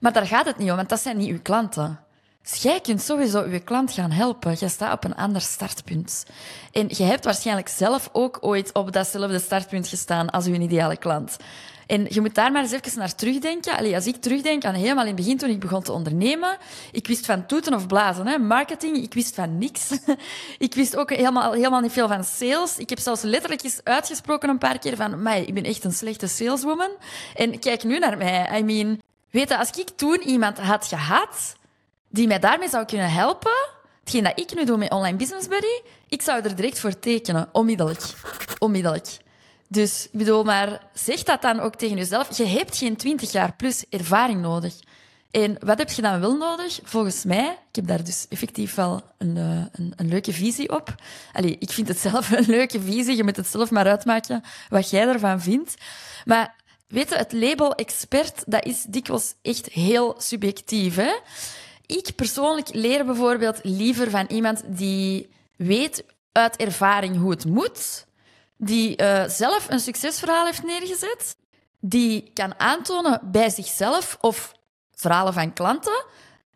Maar 0.00 0.12
daar 0.12 0.26
gaat 0.26 0.46
het 0.46 0.58
niet 0.58 0.70
om, 0.70 0.76
want 0.76 0.88
dat 0.88 1.00
zijn 1.00 1.16
niet 1.16 1.30
uw 1.30 1.42
klanten. 1.42 2.05
Dus 2.50 2.62
jij 2.62 2.80
kunt 2.80 3.02
sowieso 3.02 3.42
uw 3.42 3.60
klant 3.64 3.92
gaan 3.92 4.10
helpen. 4.10 4.56
Je 4.58 4.68
staat 4.68 4.92
op 4.92 5.04
een 5.04 5.14
ander 5.14 5.40
startpunt. 5.40 6.26
En 6.72 6.86
je 6.88 7.02
hebt 7.02 7.24
waarschijnlijk 7.24 7.68
zelf 7.68 8.08
ook 8.12 8.38
ooit 8.40 8.72
op 8.72 8.92
datzelfde 8.92 9.38
startpunt 9.38 9.88
gestaan 9.88 10.30
als 10.30 10.46
uw 10.46 10.54
ideale 10.54 10.96
klant. 10.96 11.36
En 11.86 12.06
je 12.08 12.20
moet 12.20 12.34
daar 12.34 12.52
maar 12.52 12.62
eens 12.62 12.72
even 12.72 12.98
naar 12.98 13.14
terugdenken. 13.14 13.76
Allee, 13.76 13.94
als 13.94 14.06
ik 14.06 14.16
terugdenk 14.16 14.64
aan 14.64 14.74
helemaal 14.74 15.02
in 15.02 15.14
het 15.14 15.16
begin 15.16 15.38
toen 15.38 15.50
ik 15.50 15.60
begon 15.60 15.82
te 15.82 15.92
ondernemen, 15.92 16.56
ik 16.92 17.06
wist 17.06 17.26
van 17.26 17.46
toeten 17.46 17.74
of 17.74 17.86
blazen. 17.86 18.26
Hè. 18.26 18.38
Marketing, 18.38 18.96
ik 18.96 19.14
wist 19.14 19.34
van 19.34 19.58
niks. 19.58 19.90
ik 20.58 20.74
wist 20.74 20.96
ook 20.96 21.10
helemaal, 21.10 21.52
helemaal 21.52 21.80
niet 21.80 21.92
veel 21.92 22.08
van 22.08 22.24
sales. 22.24 22.78
Ik 22.78 22.88
heb 22.88 22.98
zelfs 22.98 23.22
letterlijk 23.22 23.62
eens 23.62 23.80
uitgesproken 23.84 24.48
een 24.48 24.58
paar 24.58 24.78
keer 24.78 24.96
van, 24.96 25.22
mij, 25.22 25.44
ik 25.44 25.54
ben 25.54 25.64
echt 25.64 25.84
een 25.84 25.92
slechte 25.92 26.26
saleswoman. 26.26 26.90
En 27.34 27.58
kijk 27.58 27.84
nu 27.84 27.98
naar 27.98 28.16
mij. 28.16 28.58
I 28.58 28.62
mean, 28.62 29.00
weet 29.30 29.48
je, 29.48 29.58
als 29.58 29.70
ik 29.70 29.88
toen 29.96 30.20
iemand 30.20 30.58
had 30.58 30.86
gehad 30.86 31.56
die 32.16 32.26
mij 32.26 32.38
daarmee 32.38 32.68
zou 32.68 32.84
kunnen 32.84 33.10
helpen, 33.10 33.68
hetgeen 34.00 34.24
dat 34.24 34.40
ik 34.40 34.54
nu 34.54 34.64
doe 34.64 34.76
met 34.76 34.90
Online 34.90 35.16
Business 35.16 35.48
Buddy, 35.48 35.80
ik 36.08 36.22
zou 36.22 36.42
er 36.42 36.56
direct 36.56 36.80
voor 36.80 36.98
tekenen, 36.98 37.48
onmiddellijk. 37.52 38.02
Onmiddellijk. 38.58 39.06
Dus 39.68 40.04
ik 40.04 40.18
bedoel, 40.18 40.44
maar 40.44 40.80
zeg 40.94 41.22
dat 41.22 41.42
dan 41.42 41.60
ook 41.60 41.74
tegen 41.74 41.96
jezelf. 41.96 42.36
Je 42.36 42.46
hebt 42.46 42.76
geen 42.76 42.96
20 42.96 43.32
jaar 43.32 43.54
plus 43.56 43.84
ervaring 43.90 44.40
nodig. 44.40 44.74
En 45.30 45.56
wat 45.60 45.78
heb 45.78 45.90
je 45.90 46.02
dan 46.02 46.20
wel 46.20 46.36
nodig? 46.36 46.80
Volgens 46.82 47.24
mij, 47.24 47.58
ik 47.68 47.76
heb 47.76 47.86
daar 47.86 48.04
dus 48.04 48.26
effectief 48.28 48.74
wel 48.74 49.02
een, 49.18 49.36
eh, 49.36 49.80
een, 49.80 49.92
een, 49.96 50.08
leuke 50.08 50.32
visie 50.32 50.70
op. 50.70 50.94
Allee, 51.32 51.56
ik 51.58 51.70
vind 51.70 51.88
het 51.88 51.98
zelf 51.98 52.30
een 52.38 52.46
leuke 52.46 52.80
visie. 52.80 53.16
Je 53.16 53.24
moet 53.24 53.36
het 53.36 53.46
zelf 53.46 53.70
maar 53.70 53.86
uitmaken 53.86 54.42
wat 54.68 54.90
jij 54.90 55.08
ervan 55.08 55.40
vindt. 55.40 55.74
Maar 56.24 56.54
weet 56.88 57.16
het 57.18 57.32
label 57.32 57.74
expert, 57.74 58.42
dat 58.46 58.64
is 58.64 58.82
dikwijls 58.82 59.34
echt 59.42 59.66
heel 59.66 60.14
subjectief. 60.18 60.96
Hè? 60.96 61.12
Ik 61.86 62.14
persoonlijk 62.16 62.68
leer 62.74 63.04
bijvoorbeeld 63.04 63.58
liever 63.62 64.10
van 64.10 64.26
iemand 64.28 64.62
die 64.66 65.28
weet 65.56 66.04
uit 66.32 66.56
ervaring 66.56 67.18
hoe 67.18 67.30
het 67.30 67.44
moet, 67.44 68.06
die 68.56 69.02
uh, 69.02 69.24
zelf 69.28 69.70
een 69.70 69.80
succesverhaal 69.80 70.44
heeft 70.44 70.62
neergezet, 70.62 71.36
die 71.80 72.30
kan 72.34 72.60
aantonen 72.60 73.20
bij 73.24 73.50
zichzelf 73.50 74.18
of 74.20 74.52
verhalen 74.94 75.32
van 75.32 75.52
klanten 75.52 76.04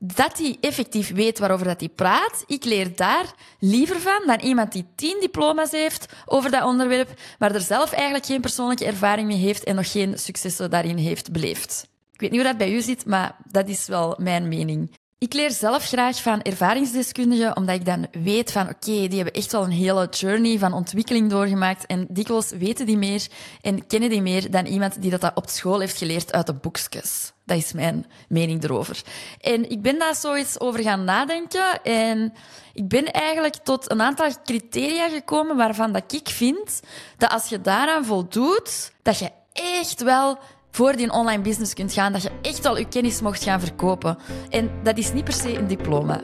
dat 0.02 0.38
hij 0.38 0.56
effectief 0.60 1.12
weet 1.12 1.38
waarover 1.38 1.66
dat 1.66 1.80
hij 1.80 1.88
praat. 1.88 2.44
Ik 2.46 2.64
leer 2.64 2.96
daar 2.96 3.34
liever 3.58 4.00
van 4.00 4.22
dan 4.26 4.40
iemand 4.40 4.72
die 4.72 4.86
tien 4.94 5.16
diploma's 5.20 5.70
heeft 5.70 6.12
over 6.26 6.50
dat 6.50 6.62
onderwerp, 6.64 7.20
maar 7.38 7.54
er 7.54 7.60
zelf 7.60 7.92
eigenlijk 7.92 8.26
geen 8.26 8.40
persoonlijke 8.40 8.84
ervaring 8.84 9.26
mee 9.26 9.36
heeft 9.36 9.64
en 9.64 9.74
nog 9.74 9.90
geen 9.90 10.18
successen 10.18 10.70
daarin 10.70 10.96
heeft 10.96 11.32
beleefd. 11.32 11.88
Ik 12.12 12.20
weet 12.20 12.30
niet 12.30 12.40
hoe 12.40 12.48
dat 12.48 12.58
bij 12.58 12.72
u 12.72 12.80
zit, 12.80 13.06
maar 13.06 13.36
dat 13.50 13.68
is 13.68 13.86
wel 13.86 14.16
mijn 14.18 14.48
mening. 14.48 14.90
Ik 15.20 15.32
leer 15.32 15.50
zelf 15.50 15.84
graag 15.84 16.22
van 16.22 16.42
ervaringsdeskundigen, 16.42 17.56
omdat 17.56 17.74
ik 17.74 17.84
dan 17.84 18.06
weet 18.12 18.52
van 18.52 18.68
oké, 18.68 19.08
die 19.08 19.14
hebben 19.14 19.32
echt 19.32 19.52
wel 19.52 19.62
een 19.62 19.70
hele 19.70 20.08
journey 20.10 20.58
van 20.58 20.72
ontwikkeling 20.72 21.30
doorgemaakt 21.30 21.86
en 21.86 22.06
dikwijls 22.08 22.50
weten 22.50 22.86
die 22.86 22.96
meer 22.96 23.26
en 23.60 23.86
kennen 23.86 24.10
die 24.10 24.22
meer 24.22 24.50
dan 24.50 24.66
iemand 24.66 25.02
die 25.02 25.10
dat, 25.10 25.30
op 25.34 25.48
school 25.48 25.80
heeft 25.80 25.96
geleerd 25.96 26.32
uit 26.32 26.46
de 26.46 26.54
boekjes. 26.54 27.32
Dat 27.44 27.56
is 27.56 27.72
mijn 27.72 28.06
mening 28.28 28.64
erover. 28.64 29.02
En 29.40 29.70
ik 29.70 29.82
ben 29.82 29.98
daar 29.98 30.14
zoiets 30.14 30.60
over 30.60 30.82
gaan 30.82 31.04
nadenken 31.04 31.82
en 31.82 32.32
ik 32.72 32.88
ben 32.88 33.04
eigenlijk 33.04 33.56
tot 33.56 33.90
een 33.90 34.02
aantal 34.02 34.30
criteria 34.44 35.08
gekomen 35.08 35.56
waarvan 35.56 35.92
dat 35.92 36.12
ik 36.12 36.28
vind 36.28 36.80
dat 37.16 37.30
als 37.30 37.48
je 37.48 37.60
daaraan 37.60 38.04
voldoet, 38.04 38.92
dat 39.02 39.18
je 39.18 39.30
echt 39.52 40.02
wel 40.02 40.38
voor 40.70 40.96
die 40.96 41.12
online 41.12 41.42
business 41.42 41.74
kunt 41.74 41.92
gaan, 41.92 42.12
dat 42.12 42.22
je 42.22 42.30
echt 42.42 42.66
al 42.66 42.78
je 42.78 42.88
kennis 42.88 43.20
mocht 43.20 43.42
gaan 43.42 43.60
verkopen. 43.60 44.18
En 44.48 44.70
dat 44.82 44.98
is 44.98 45.12
niet 45.12 45.24
per 45.24 45.32
se 45.32 45.58
een 45.58 45.66
diploma. 45.66 46.20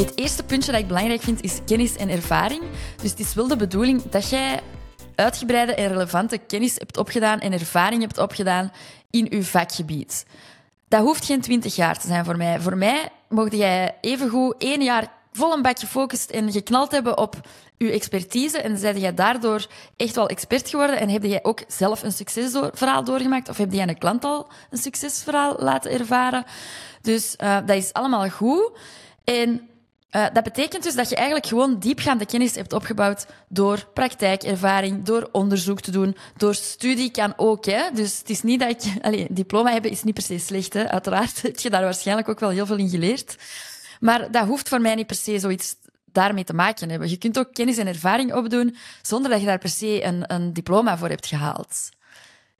het 0.00 0.18
eerste 0.18 0.42
puntje 0.42 0.72
dat 0.72 0.80
ik 0.80 0.86
belangrijk 0.86 1.22
vind 1.22 1.42
is 1.42 1.60
kennis 1.66 1.96
en 1.96 2.08
ervaring. 2.08 2.62
Dus 3.02 3.10
het 3.10 3.20
is 3.20 3.34
wel 3.34 3.48
de 3.48 3.56
bedoeling 3.56 4.02
dat 4.02 4.30
jij 4.30 4.60
uitgebreide 5.14 5.74
en 5.74 5.88
relevante 5.88 6.38
kennis 6.38 6.74
hebt 6.78 6.96
opgedaan 6.96 7.40
en 7.40 7.52
ervaring 7.52 8.00
hebt 8.00 8.18
opgedaan 8.18 8.72
in 9.10 9.26
je 9.30 9.44
vakgebied. 9.44 10.26
Dat 10.88 11.00
hoeft 11.00 11.24
geen 11.24 11.40
twintig 11.40 11.76
jaar 11.76 11.98
te 11.98 12.06
zijn 12.06 12.24
voor 12.24 12.36
mij. 12.36 12.60
Voor 12.60 12.76
mij 12.76 13.08
mocht 13.28 13.52
jij 13.52 13.96
evengoed 14.00 14.54
één 14.58 14.82
jaar 14.82 15.12
vol 15.32 15.52
een 15.52 15.62
bak 15.62 15.78
gefocust 15.78 16.30
en 16.30 16.52
geknald 16.52 16.90
hebben 16.90 17.18
op 17.18 17.40
je 17.76 17.90
expertise 17.90 18.58
en 18.60 18.78
zijn 18.78 18.98
jij 18.98 19.14
daardoor 19.14 19.66
echt 19.96 20.14
wel 20.14 20.28
expert 20.28 20.68
geworden 20.68 20.98
en 20.98 21.08
heb 21.08 21.22
jij 21.22 21.38
ook 21.42 21.62
zelf 21.68 22.02
een 22.02 22.12
succesverhaal 22.12 23.04
doorgemaakt 23.04 23.48
of 23.48 23.56
heb 23.56 23.72
jij 23.72 23.88
een 23.88 23.98
klant 23.98 24.24
al 24.24 24.48
een 24.70 24.78
succesverhaal 24.78 25.56
laten 25.58 25.90
ervaren. 25.90 26.44
Dus 27.02 27.34
uh, 27.42 27.56
dat 27.66 27.76
is 27.76 27.92
allemaal 27.92 28.28
goed. 28.28 28.70
En 29.24 29.68
uh, 30.16 30.26
dat 30.32 30.44
betekent 30.44 30.82
dus 30.82 30.94
dat 30.94 31.08
je 31.08 31.16
eigenlijk 31.16 31.46
gewoon 31.46 31.78
diepgaande 31.78 32.26
kennis 32.26 32.54
hebt 32.54 32.72
opgebouwd 32.72 33.26
door 33.48 33.86
praktijkervaring, 33.94 35.04
door 35.04 35.28
onderzoek 35.32 35.80
te 35.80 35.90
doen, 35.90 36.16
door 36.36 36.54
studie 36.54 37.10
kan 37.10 37.32
ook. 37.36 37.64
Hè? 37.64 37.82
Dus 37.94 38.18
het 38.18 38.30
is 38.30 38.42
niet 38.42 38.60
dat 38.60 38.70
ik... 38.70 38.82
Allez, 39.06 39.26
diploma 39.30 39.70
hebben 39.70 39.90
is 39.90 40.02
niet 40.02 40.14
per 40.14 40.22
se 40.22 40.38
slecht, 40.38 40.72
hè? 40.72 40.88
uiteraard. 40.88 41.42
Heb 41.42 41.58
je 41.58 41.70
daar 41.70 41.82
waarschijnlijk 41.82 42.28
ook 42.28 42.40
wel 42.40 42.50
heel 42.50 42.66
veel 42.66 42.76
in 42.76 42.88
geleerd. 42.88 43.36
Maar 44.00 44.30
dat 44.30 44.46
hoeft 44.46 44.68
voor 44.68 44.80
mij 44.80 44.94
niet 44.94 45.06
per 45.06 45.16
se 45.16 45.38
zoiets 45.38 45.76
daarmee 46.04 46.44
te 46.44 46.54
maken 46.54 46.90
hebben. 46.90 47.10
Je 47.10 47.16
kunt 47.16 47.38
ook 47.38 47.52
kennis 47.52 47.78
en 47.78 47.86
ervaring 47.86 48.34
opdoen 48.34 48.76
zonder 49.02 49.30
dat 49.30 49.40
je 49.40 49.46
daar 49.46 49.58
per 49.58 49.68
se 49.68 50.04
een, 50.04 50.32
een 50.32 50.52
diploma 50.52 50.98
voor 50.98 51.08
hebt 51.08 51.26
gehaald. 51.26 51.88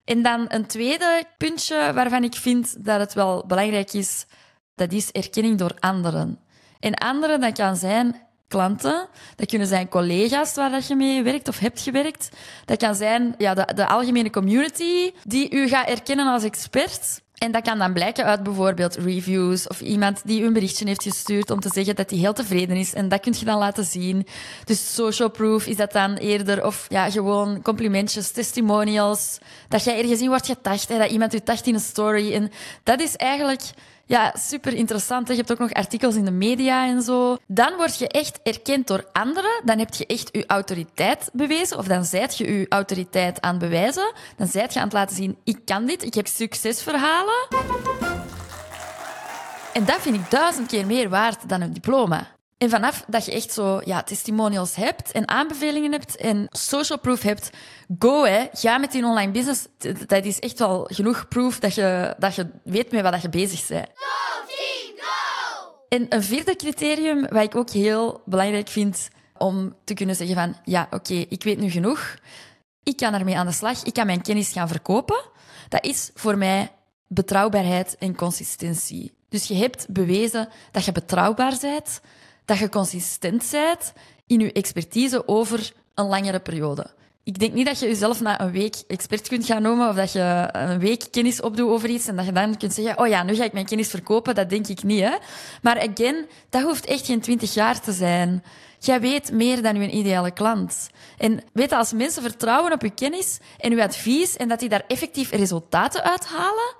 En 0.05 0.23
dan 0.23 0.45
een 0.49 0.67
tweede 0.67 1.25
puntje 1.39 1.93
waarvan 1.95 2.25
ik 2.25 2.35
vind 2.35 2.85
dat 2.85 3.01
het 3.01 3.15
wel 3.15 3.45
belangrijk 3.47 3.93
is, 3.93 4.27
dat 4.75 4.93
is 4.93 5.11
erkenning 5.11 5.59
door 5.59 5.77
anderen. 5.79 6.39
En 6.81 6.95
anderen, 6.95 7.41
dat 7.41 7.53
kan 7.53 7.77
zijn 7.77 8.29
klanten. 8.51 9.09
Dat 9.37 9.49
kunnen 9.49 9.69
zijn 9.69 9.89
collega's 9.89 10.55
waar 10.55 10.71
dat 10.71 10.87
je 10.87 10.97
mee 10.97 11.23
werkt 11.23 11.49
of 11.49 11.59
hebt 11.59 11.81
gewerkt. 11.81 12.29
Dat 12.65 12.79
kan 12.79 12.95
zijn 12.95 13.35
ja, 13.39 13.55
de, 13.55 13.75
de 13.75 13.87
algemene 13.87 14.31
community 14.31 15.13
die 15.25 15.55
u 15.55 15.69
gaat 15.69 15.89
erkennen 15.89 16.27
als 16.27 16.43
expert. 16.43 17.23
En 17.41 17.53
dat 17.53 17.63
kan 17.63 17.79
dan 17.79 17.93
blijken 17.93 18.25
uit 18.25 18.43
bijvoorbeeld 18.43 18.97
reviews 18.97 19.67
of 19.67 19.81
iemand 19.81 20.21
die 20.25 20.41
u 20.41 20.45
een 20.45 20.53
berichtje 20.53 20.87
heeft 20.87 21.03
gestuurd 21.03 21.51
om 21.51 21.61
te 21.61 21.71
zeggen 21.73 21.97
dat 21.97 22.11
hij 22.11 22.19
heel 22.19 22.33
tevreden 22.33 22.77
is. 22.77 22.95
En 22.95 23.09
dat 23.09 23.21
kun 23.21 23.35
je 23.39 23.45
dan 23.45 23.59
laten 23.59 23.85
zien. 23.85 24.27
Dus 24.65 24.95
social 24.95 25.31
proof 25.31 25.67
is 25.67 25.77
dat 25.77 25.93
dan 25.93 26.15
eerder. 26.15 26.67
Of 26.67 26.87
ja, 26.89 27.11
gewoon 27.11 27.63
complimentjes, 27.63 28.31
testimonials. 28.31 29.39
Dat 29.69 29.85
jij 29.85 29.99
ergens 29.99 30.21
in 30.21 30.29
wordt 30.29 30.47
getacht, 30.47 30.89
hè, 30.89 30.99
dat 30.99 31.11
iemand 31.11 31.35
u 31.35 31.41
tacht 31.41 31.67
in 31.67 31.75
een 31.75 31.81
story. 31.81 32.35
En 32.35 32.51
dat 32.83 33.01
is 33.01 33.17
eigenlijk 33.17 33.63
ja, 34.11 34.35
super 34.39 34.75
interessant. 34.75 35.29
Je 35.29 35.35
hebt 35.35 35.53
ook 35.53 35.59
nog 35.59 35.73
artikels 35.73 36.15
in 36.15 36.25
de 36.25 36.31
media 36.31 36.87
en 36.87 37.03
zo. 37.03 37.37
Dan 37.47 37.77
word 37.77 37.99
je 37.99 38.09
echt 38.09 38.41
erkend 38.43 38.87
door 38.87 39.05
anderen. 39.13 39.61
Dan 39.65 39.79
heb 39.79 39.95
je 39.95 40.07
echt 40.07 40.29
je 40.33 40.47
autoriteit 40.47 41.31
bewezen. 41.33 41.79
Of 41.79 41.87
dan 41.87 42.05
zijt 42.05 42.37
je 42.37 42.59
je 42.59 42.67
autoriteit 42.69 43.41
aan 43.41 43.51
het 43.51 43.59
bewijzen. 43.63 44.13
Dan 44.37 44.47
zijt 44.47 44.73
je 44.73 44.79
aan 44.79 44.85
het 44.85 44.95
laten 44.95 45.17
zien, 45.17 45.37
ik 45.45 45.59
kan 45.65 45.87
dit. 45.87 46.05
Ik 46.05 46.15
heb 46.15 46.27
succesverhalen. 46.27 47.49
En 49.73 49.85
dat 49.85 50.01
vind 50.01 50.17
ik 50.17 50.31
duizend 50.31 50.67
keer 50.67 50.87
meer 50.87 51.09
waard 51.09 51.49
dan 51.49 51.61
een 51.61 51.73
diploma. 51.73 52.27
En 52.63 52.71
vanaf 52.71 53.05
dat 53.07 53.25
je 53.25 53.33
echt 53.33 53.53
zo 53.53 53.81
ja, 53.85 54.03
testimonials 54.03 54.75
hebt 54.75 55.13
en 55.13 55.29
aanbevelingen 55.29 55.93
hebt 55.93 56.17
en 56.17 56.47
social 56.51 56.99
proof 56.99 57.23
hebt, 57.23 57.51
go 57.99 58.25
hè. 58.25 58.47
Ga 58.53 58.79
met 58.79 58.93
die 58.93 59.05
online 59.05 59.33
business. 59.33 59.67
Dat 60.07 60.25
is 60.25 60.39
echt 60.39 60.59
wel 60.59 60.89
genoeg 60.93 61.29
proof 61.29 61.59
dat 61.59 61.75
je, 61.75 62.15
dat 62.19 62.35
je 62.35 62.47
weet 62.65 62.93
met 62.93 63.03
wat 63.03 63.23
je 63.23 63.29
bezig 63.29 63.67
bent. 63.67 63.89
Go, 63.95 64.47
team, 64.47 64.99
go! 64.99 65.73
En 65.89 66.07
een 66.09 66.23
vierde 66.23 66.57
criterium, 66.57 67.27
wat 67.29 67.43
ik 67.43 67.57
ook 67.57 67.71
heel 67.71 68.23
belangrijk 68.25 68.69
vind 68.69 69.09
om 69.39 69.77
te 69.85 69.95
kunnen 69.95 70.17
zeggen 70.17 70.37
van, 70.37 70.57
ja, 70.65 70.87
oké, 70.91 71.15
ik 71.15 71.43
weet 71.43 71.59
nu 71.59 71.71
genoeg. 71.71 72.15
Ik 72.83 72.97
kan 72.97 73.15
ermee 73.15 73.37
aan 73.37 73.47
de 73.47 73.53
slag. 73.53 73.83
Ik 73.83 73.95
kan 73.95 74.07
mijn 74.07 74.23
kennis 74.23 74.53
gaan 74.53 74.69
verkopen. 74.69 75.23
Dat 75.69 75.85
is 75.85 76.11
voor 76.15 76.39
mij 76.39 76.73
betrouwbaarheid 77.07 77.97
en 77.99 78.17
consistentie. 78.17 79.13
Dus 79.29 79.47
je 79.47 79.55
hebt 79.55 79.87
bewezen 79.89 80.49
dat 80.71 80.85
je 80.85 80.93
betrouwbaar 80.93 81.57
bent 81.61 82.01
dat 82.51 82.59
je 82.59 82.69
consistent 82.69 83.49
bent 83.51 83.93
in 84.27 84.41
je 84.41 84.53
expertise 84.53 85.29
over 85.29 85.73
een 85.95 86.07
langere 86.07 86.41
periode. 86.41 86.87
Ik 87.25 87.39
denk 87.39 87.53
niet 87.53 87.67
dat 87.67 87.79
je 87.79 87.87
jezelf 87.87 88.21
na 88.21 88.41
een 88.41 88.51
week 88.51 88.77
expert 88.87 89.29
kunt 89.29 89.47
gaan 89.47 89.63
noemen 89.63 89.89
of 89.89 89.95
dat 89.95 90.13
je 90.13 90.49
een 90.53 90.79
week 90.79 91.05
kennis 91.11 91.41
opdoet 91.41 91.69
over 91.69 91.89
iets 91.89 92.07
en 92.07 92.17
dat 92.17 92.25
je 92.25 92.33
dan 92.33 92.57
kunt 92.57 92.73
zeggen, 92.73 92.99
oh 92.99 93.07
ja, 93.07 93.23
nu 93.23 93.35
ga 93.35 93.45
ik 93.45 93.53
mijn 93.53 93.67
kennis 93.67 93.89
verkopen. 93.89 94.35
Dat 94.35 94.51
denk 94.51 94.67
ik 94.67 94.83
niet, 94.83 95.01
hè. 95.01 95.17
Maar 95.63 95.89
again, 95.91 96.27
dat 96.49 96.63
hoeft 96.63 96.85
echt 96.87 97.07
geen 97.07 97.21
twintig 97.21 97.55
jaar 97.55 97.81
te 97.81 97.93
zijn. 97.93 98.45
Jij 98.79 99.01
weet 99.01 99.33
meer 99.33 99.63
dan 99.63 99.83
je 99.83 99.91
ideale 99.91 100.31
klant. 100.31 100.91
En 101.19 101.43
weet 101.53 101.73
als 101.73 101.93
mensen 101.93 102.23
vertrouwen 102.23 102.73
op 102.73 102.83
je 102.83 102.91
kennis 102.91 103.39
en 103.59 103.71
je 103.71 103.83
advies 103.83 104.37
en 104.37 104.49
dat 104.49 104.61
die 104.61 104.69
daar 104.69 104.85
effectief 104.87 105.31
resultaten 105.31 106.03
uithalen, 106.03 106.75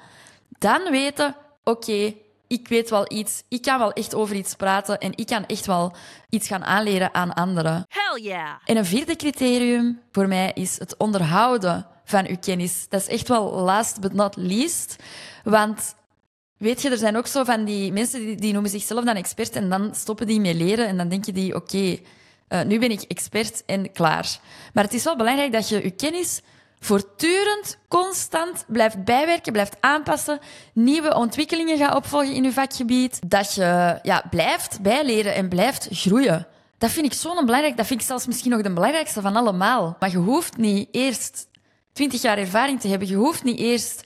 dan 0.59 0.91
weten, 0.91 1.37
oké, 1.65 2.15
ik 2.51 2.69
weet 2.69 2.91
wel 2.91 3.13
iets, 3.13 3.43
ik 3.49 3.63
kan 3.63 3.79
wel 3.79 3.93
echt 3.93 4.15
over 4.15 4.37
iets 4.37 4.55
praten 4.55 4.99
en 4.99 5.13
ik 5.15 5.27
kan 5.27 5.47
echt 5.47 5.67
wel 5.67 5.93
iets 6.29 6.47
gaan 6.47 6.65
aanleren 6.65 7.15
aan 7.15 7.33
anderen. 7.33 7.87
Hell 7.89 8.23
yeah! 8.23 8.51
En 8.65 8.77
een 8.77 8.85
vierde 8.85 9.17
criterium 9.17 10.01
voor 10.13 10.29
mij 10.29 10.51
is 10.55 10.79
het 10.79 10.97
onderhouden 10.97 11.87
van 12.05 12.27
uw 12.27 12.37
kennis. 12.41 12.87
Dat 12.89 13.01
is 13.01 13.09
echt 13.09 13.29
wel 13.29 13.53
last 13.53 14.01
but 14.01 14.13
not 14.13 14.37
least. 14.37 14.97
Want 15.45 15.95
weet 16.57 16.83
je, 16.83 16.91
er 16.91 16.97
zijn 16.97 17.17
ook 17.17 17.27
zo 17.27 17.45
van 17.45 17.65
die 17.65 17.93
mensen 17.93 18.21
die, 18.21 18.37
die 18.37 18.53
noemen 18.53 18.71
zichzelf 18.71 19.05
dan 19.05 19.17
expert 19.17 19.57
en 19.57 19.69
dan 19.69 19.95
stoppen 19.95 20.27
die 20.27 20.41
mee 20.41 20.55
leren 20.55 20.87
en 20.87 20.97
dan 20.97 21.09
denken 21.09 21.35
die, 21.35 21.55
oké, 21.55 21.99
eh, 22.49 22.63
nu 22.63 22.79
ben 22.79 22.91
ik 22.91 23.03
expert 23.03 23.63
en 23.67 23.93
klaar. 23.93 24.39
Maar 24.73 24.85
het 24.85 24.95
is 24.95 25.05
wel 25.05 25.17
belangrijk 25.17 25.53
dat 25.53 25.69
je 25.69 25.83
je 25.83 25.91
kennis 25.91 26.41
voortdurend, 26.81 27.79
constant 27.89 28.65
blijft 28.67 29.05
bijwerken, 29.05 29.53
blijft 29.53 29.77
aanpassen, 29.81 30.39
nieuwe 30.73 31.15
ontwikkelingen 31.15 31.79
gaat 31.79 31.95
opvolgen 31.95 32.35
in 32.35 32.45
je 32.45 32.53
vakgebied, 32.53 33.21
dat 33.27 33.55
je 33.55 33.99
ja, 34.03 34.25
blijft 34.31 34.81
bijleren 34.81 35.35
en 35.35 35.49
blijft 35.49 35.89
groeien. 35.91 36.47
Dat 36.79 36.91
vind 36.91 37.07
ik 37.07 37.13
zo'n 37.13 37.47
belangrijk, 37.47 37.77
dat 37.77 37.87
vind 37.87 38.01
ik 38.01 38.07
zelfs 38.07 38.27
misschien 38.27 38.51
nog 38.51 38.63
de 38.63 38.73
belangrijkste 38.73 39.21
van 39.21 39.37
allemaal. 39.37 39.97
Maar 39.99 40.11
je 40.11 40.17
hoeft 40.17 40.57
niet 40.57 40.89
eerst 40.91 41.49
20 41.93 42.23
jaar 42.23 42.39
ervaring 42.39 42.81
te 42.81 42.89
hebben, 42.89 43.09
je 43.09 43.15
hoeft 43.15 43.45
niet 43.45 43.59
eerst 43.59 44.03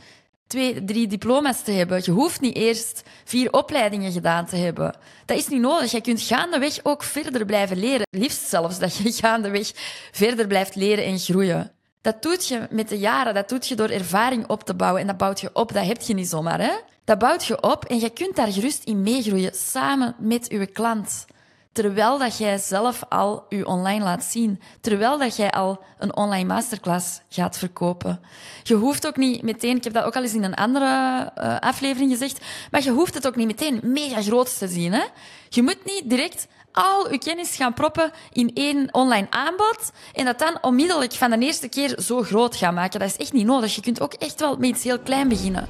twee, 0.47 0.85
drie 0.85 1.07
diploma's 1.07 1.63
te 1.63 1.73
hebben, 1.73 2.01
je 2.05 2.11
hoeft 2.11 2.41
niet 2.41 2.57
eerst 2.57 3.03
vier 3.25 3.53
opleidingen 3.53 4.13
gedaan 4.13 4.47
te 4.47 4.57
hebben. 4.57 4.97
Dat 5.25 5.37
is 5.39 5.49
niet 5.49 5.61
nodig. 5.61 5.91
Je 5.91 6.01
kunt 6.01 6.23
gaandeweg 6.23 6.79
ook 6.83 7.03
verder 7.03 7.45
blijven 7.45 7.77
leren. 7.77 8.07
Liefst 8.11 8.49
zelfs 8.49 8.79
dat 8.79 8.97
je 8.97 9.13
gaandeweg 9.23 9.71
verder 10.13 10.47
blijft 10.47 10.75
leren 10.75 11.05
en 11.05 11.19
groeien. 11.19 11.74
Dat 12.05 12.23
doet 12.23 12.47
je 12.47 12.67
met 12.71 12.89
de 12.89 12.99
jaren, 12.99 13.35
dat 13.35 13.49
doet 13.49 13.67
je 13.67 13.75
door 13.75 13.89
ervaring 13.89 14.47
op 14.47 14.65
te 14.65 14.75
bouwen. 14.75 15.01
En 15.01 15.07
dat 15.07 15.17
bouwt 15.17 15.41
je 15.41 15.51
op, 15.53 15.73
dat 15.73 15.87
heb 15.87 16.01
je 16.01 16.15
niet 16.15 16.29
zomaar. 16.29 16.61
Hè? 16.61 16.73
Dat 17.05 17.19
bouwt 17.19 17.45
je 17.45 17.63
op 17.63 17.85
en 17.85 18.01
je 18.01 18.11
kunt 18.11 18.37
daar 18.37 18.53
gerust 18.53 18.85
in 18.85 19.03
meegroeien, 19.03 19.55
samen 19.55 20.15
met 20.19 20.47
je 20.51 20.67
klant. 20.67 21.25
Terwijl 21.73 22.19
dat 22.19 22.39
jij 22.39 22.59
zelf 22.59 23.05
al 23.09 23.47
je 23.49 23.67
online 23.67 24.05
laat 24.05 24.25
zien. 24.25 24.61
Terwijl 24.81 25.19
dat 25.19 25.37
jij 25.37 25.51
al 25.51 25.85
een 25.99 26.17
online 26.17 26.49
masterclass 26.55 27.21
gaat 27.29 27.59
verkopen. 27.59 28.21
Je 28.63 28.75
hoeft 28.75 29.07
ook 29.07 29.17
niet 29.17 29.43
meteen, 29.43 29.77
ik 29.77 29.85
heb 29.85 29.93
dat 29.93 30.05
ook 30.05 30.17
al 30.17 30.23
eens 30.23 30.35
in 30.35 30.45
een 30.45 30.55
andere 30.55 31.33
uh, 31.39 31.59
aflevering 31.59 32.11
gezegd, 32.11 32.45
maar 32.71 32.83
je 32.83 32.91
hoeft 32.91 33.15
het 33.15 33.27
ook 33.27 33.37
niet 33.37 33.47
meteen 33.47 33.81
mega 33.83 34.23
groot 34.23 34.59
te 34.59 34.69
zien. 34.69 34.93
Hè? 34.93 35.05
Je 35.49 35.63
moet 35.63 35.85
niet 35.85 36.11
direct 36.11 36.47
al 36.75 37.09
uw 37.11 37.19
kennis 37.19 37.57
gaan 37.57 37.75
proppen 37.75 38.11
in 38.33 38.51
één 38.55 38.89
online 38.95 39.27
aanbod 39.31 39.93
en 40.13 40.25
dat 40.25 40.39
dan 40.39 40.59
onmiddellijk 40.61 41.13
van 41.13 41.31
de 41.31 41.39
eerste 41.39 41.69
keer 41.69 42.01
zo 42.01 42.23
groot 42.23 42.57
gaan 42.57 42.75
maken. 42.75 43.01
Dat 43.01 43.09
is 43.09 43.17
echt 43.17 43.33
niet 43.33 43.47
nodig. 43.47 43.75
Je 43.75 43.81
kunt 43.81 44.01
ook 44.01 44.13
echt 44.15 44.41
wel 44.41 44.57
met 44.57 44.69
iets 44.69 44.85
heel 44.85 44.99
klein 44.99 45.29
beginnen. 45.29 45.69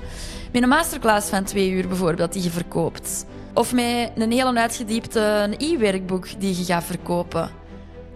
Met 0.52 0.62
een 0.62 0.68
masterclass 0.68 1.28
van 1.28 1.44
twee 1.44 1.70
uur 1.70 1.88
bijvoorbeeld, 1.88 2.32
die 2.32 2.42
je 2.42 2.50
verkoopt. 2.50 3.26
Of 3.54 3.73
met 3.73 4.11
een 4.14 4.32
hele 4.32 4.58
uitgediepte 4.58 5.54
e-werkboek 5.58 6.40
die 6.40 6.58
je 6.58 6.64
gaat 6.64 6.84
verkopen. 6.84 7.50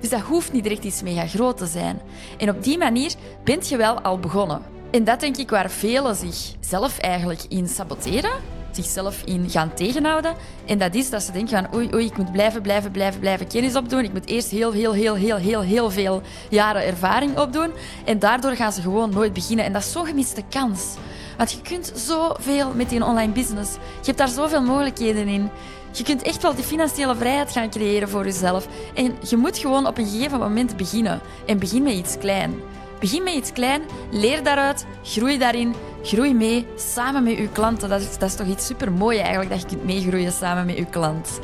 Dus 0.00 0.10
dat 0.10 0.20
hoeft 0.20 0.52
niet 0.52 0.62
direct 0.62 0.84
iets 0.84 1.02
mega 1.02 1.26
groot 1.26 1.56
te 1.56 1.66
zijn. 1.66 2.00
En 2.38 2.50
op 2.50 2.62
die 2.62 2.78
manier 2.78 3.14
bent 3.44 3.68
je 3.68 3.76
wel 3.76 4.00
al 4.00 4.18
begonnen. 4.18 4.62
En 4.90 5.04
dat 5.04 5.20
denk 5.20 5.36
ik 5.36 5.50
waar 5.50 5.70
velen 5.70 6.16
zich 6.16 6.54
zelf 6.60 6.98
eigenlijk 6.98 7.42
in 7.48 7.68
saboteren 7.68 8.57
zichzelf 8.82 9.22
in 9.24 9.50
gaan 9.50 9.74
tegenhouden. 9.74 10.34
En 10.66 10.78
dat 10.78 10.94
is 10.94 11.10
dat 11.10 11.22
ze 11.22 11.32
denken 11.32 11.56
van 11.64 11.74
oei, 11.74 11.94
oei, 11.94 12.06
ik 12.06 12.16
moet 12.16 12.32
blijven, 12.32 12.62
blijven, 12.62 12.90
blijven, 12.90 13.20
blijven 13.20 13.46
kennis 13.46 13.76
opdoen. 13.76 14.04
Ik 14.04 14.12
moet 14.12 14.26
eerst 14.26 14.50
heel, 14.50 14.72
heel, 14.72 14.92
heel, 14.92 15.14
heel, 15.14 15.36
heel, 15.36 15.60
heel 15.60 15.90
veel 15.90 16.22
jaren 16.50 16.86
ervaring 16.86 17.38
opdoen. 17.38 17.70
En 18.04 18.18
daardoor 18.18 18.56
gaan 18.56 18.72
ze 18.72 18.80
gewoon 18.80 19.10
nooit 19.10 19.32
beginnen. 19.32 19.64
En 19.64 19.72
dat 19.72 19.82
is 19.82 19.92
zo'n 19.92 20.06
gemiste 20.06 20.42
kans. 20.48 20.94
Want 21.36 21.52
je 21.52 21.60
kunt 21.60 21.92
zoveel 21.94 22.72
met 22.74 22.88
die 22.88 23.04
online 23.04 23.32
business. 23.32 23.72
Je 23.72 24.06
hebt 24.06 24.18
daar 24.18 24.28
zoveel 24.28 24.62
mogelijkheden 24.62 25.28
in. 25.28 25.50
Je 25.92 26.04
kunt 26.04 26.22
echt 26.22 26.42
wel 26.42 26.54
die 26.54 26.64
financiële 26.64 27.16
vrijheid 27.16 27.52
gaan 27.52 27.70
creëren 27.70 28.08
voor 28.08 28.24
jezelf. 28.24 28.68
En 28.94 29.16
je 29.28 29.36
moet 29.36 29.58
gewoon 29.58 29.86
op 29.86 29.98
een 29.98 30.06
gegeven 30.06 30.38
moment 30.38 30.76
beginnen. 30.76 31.20
En 31.46 31.58
begin 31.58 31.82
met 31.82 31.94
iets 31.94 32.18
klein. 32.18 32.54
Begin 33.00 33.22
met 33.22 33.34
iets 33.34 33.52
klein, 33.52 33.82
leer 34.10 34.42
daaruit, 34.42 34.86
groei 35.02 35.38
daarin, 35.38 35.74
groei 36.02 36.34
mee 36.34 36.66
samen 36.76 37.22
met 37.22 37.36
uw 37.36 37.48
klanten. 37.52 37.88
Dat 37.88 38.00
is, 38.00 38.18
dat 38.18 38.28
is 38.28 38.34
toch 38.34 38.46
iets 38.46 38.66
super 38.66 38.92
moois 38.92 39.18
eigenlijk, 39.18 39.50
dat 39.50 39.60
je 39.60 39.66
kunt 39.66 39.84
meegroeien 39.84 40.32
samen 40.32 40.66
met 40.66 40.76
uw 40.76 40.86
klant. 40.90 41.40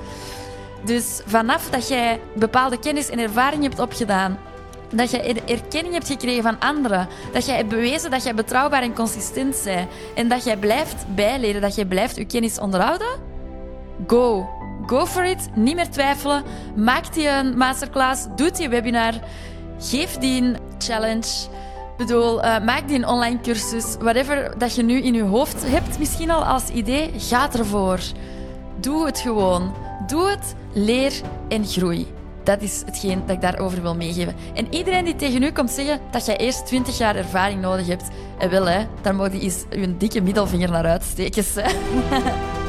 Dus 0.84 1.20
vanaf 1.26 1.70
dat 1.70 1.88
jij 1.88 2.20
bepaalde 2.34 2.78
kennis 2.78 3.10
en 3.10 3.18
ervaring 3.18 3.62
hebt 3.62 3.78
opgedaan, 3.78 4.38
dat 4.90 5.10
je 5.10 5.42
erkenning 5.46 5.94
hebt 5.94 6.08
gekregen 6.08 6.42
van 6.42 6.60
anderen, 6.60 7.08
dat 7.32 7.46
jij 7.46 7.56
hebt 7.56 7.68
bewezen 7.68 8.10
dat 8.10 8.22
jij 8.22 8.34
betrouwbaar 8.34 8.82
en 8.82 8.94
consistent 8.94 9.60
bent 9.64 9.88
en 10.14 10.28
dat 10.28 10.44
jij 10.44 10.56
blijft 10.56 11.04
bijleren, 11.14 11.60
dat 11.60 11.74
jij 11.74 11.84
blijft 11.84 12.16
je 12.16 12.24
kennis 12.24 12.58
onderhouden, 12.58 13.08
go. 14.06 14.48
Go 14.86 15.06
for 15.06 15.24
it, 15.24 15.48
niet 15.54 15.74
meer 15.74 15.90
twijfelen. 15.90 16.42
Maak 16.76 17.14
die 17.14 17.28
een 17.28 17.56
masterclass, 17.56 18.26
doe 18.36 18.50
die 18.50 18.68
webinar, 18.68 19.12
geef 19.78 20.18
die 20.18 20.54
challenge. 20.84 21.28
Ik 21.90 22.06
bedoel, 22.06 22.44
uh, 22.44 22.64
maak 22.64 22.88
die 22.88 22.96
een 22.96 23.06
online 23.06 23.40
cursus. 23.40 23.96
Whatever 24.00 24.58
dat 24.58 24.74
je 24.74 24.82
nu 24.82 25.02
in 25.02 25.14
je 25.14 25.22
hoofd 25.22 25.70
hebt, 25.70 25.98
misschien 25.98 26.30
al 26.30 26.44
als 26.44 26.68
idee, 26.68 27.10
ga 27.16 27.52
ervoor. 27.52 28.00
Doe 28.80 29.06
het 29.06 29.18
gewoon. 29.18 29.74
Doe 30.06 30.30
het, 30.30 30.54
leer 30.72 31.12
en 31.48 31.66
groei. 31.66 32.06
Dat 32.44 32.62
is 32.62 32.82
hetgeen 32.86 33.22
dat 33.26 33.36
ik 33.36 33.42
daarover 33.42 33.82
wil 33.82 33.94
meegeven. 33.94 34.34
En 34.54 34.74
iedereen 34.74 35.04
die 35.04 35.16
tegen 35.16 35.42
u 35.42 35.52
komt 35.52 35.70
zeggen 35.70 36.00
dat 36.10 36.26
je 36.26 36.36
eerst 36.36 36.66
20 36.66 36.98
jaar 36.98 37.16
ervaring 37.16 37.60
nodig 37.60 37.86
hebt, 37.86 38.08
en 38.38 38.50
wel, 38.50 38.68
hè, 38.68 38.86
daar 39.02 39.14
moet 39.14 39.32
je 39.32 39.40
eens 39.40 39.64
een 39.70 39.98
dikke 39.98 40.20
middelvinger 40.20 40.70
naar 40.70 40.86
uitsteken. 40.86 41.44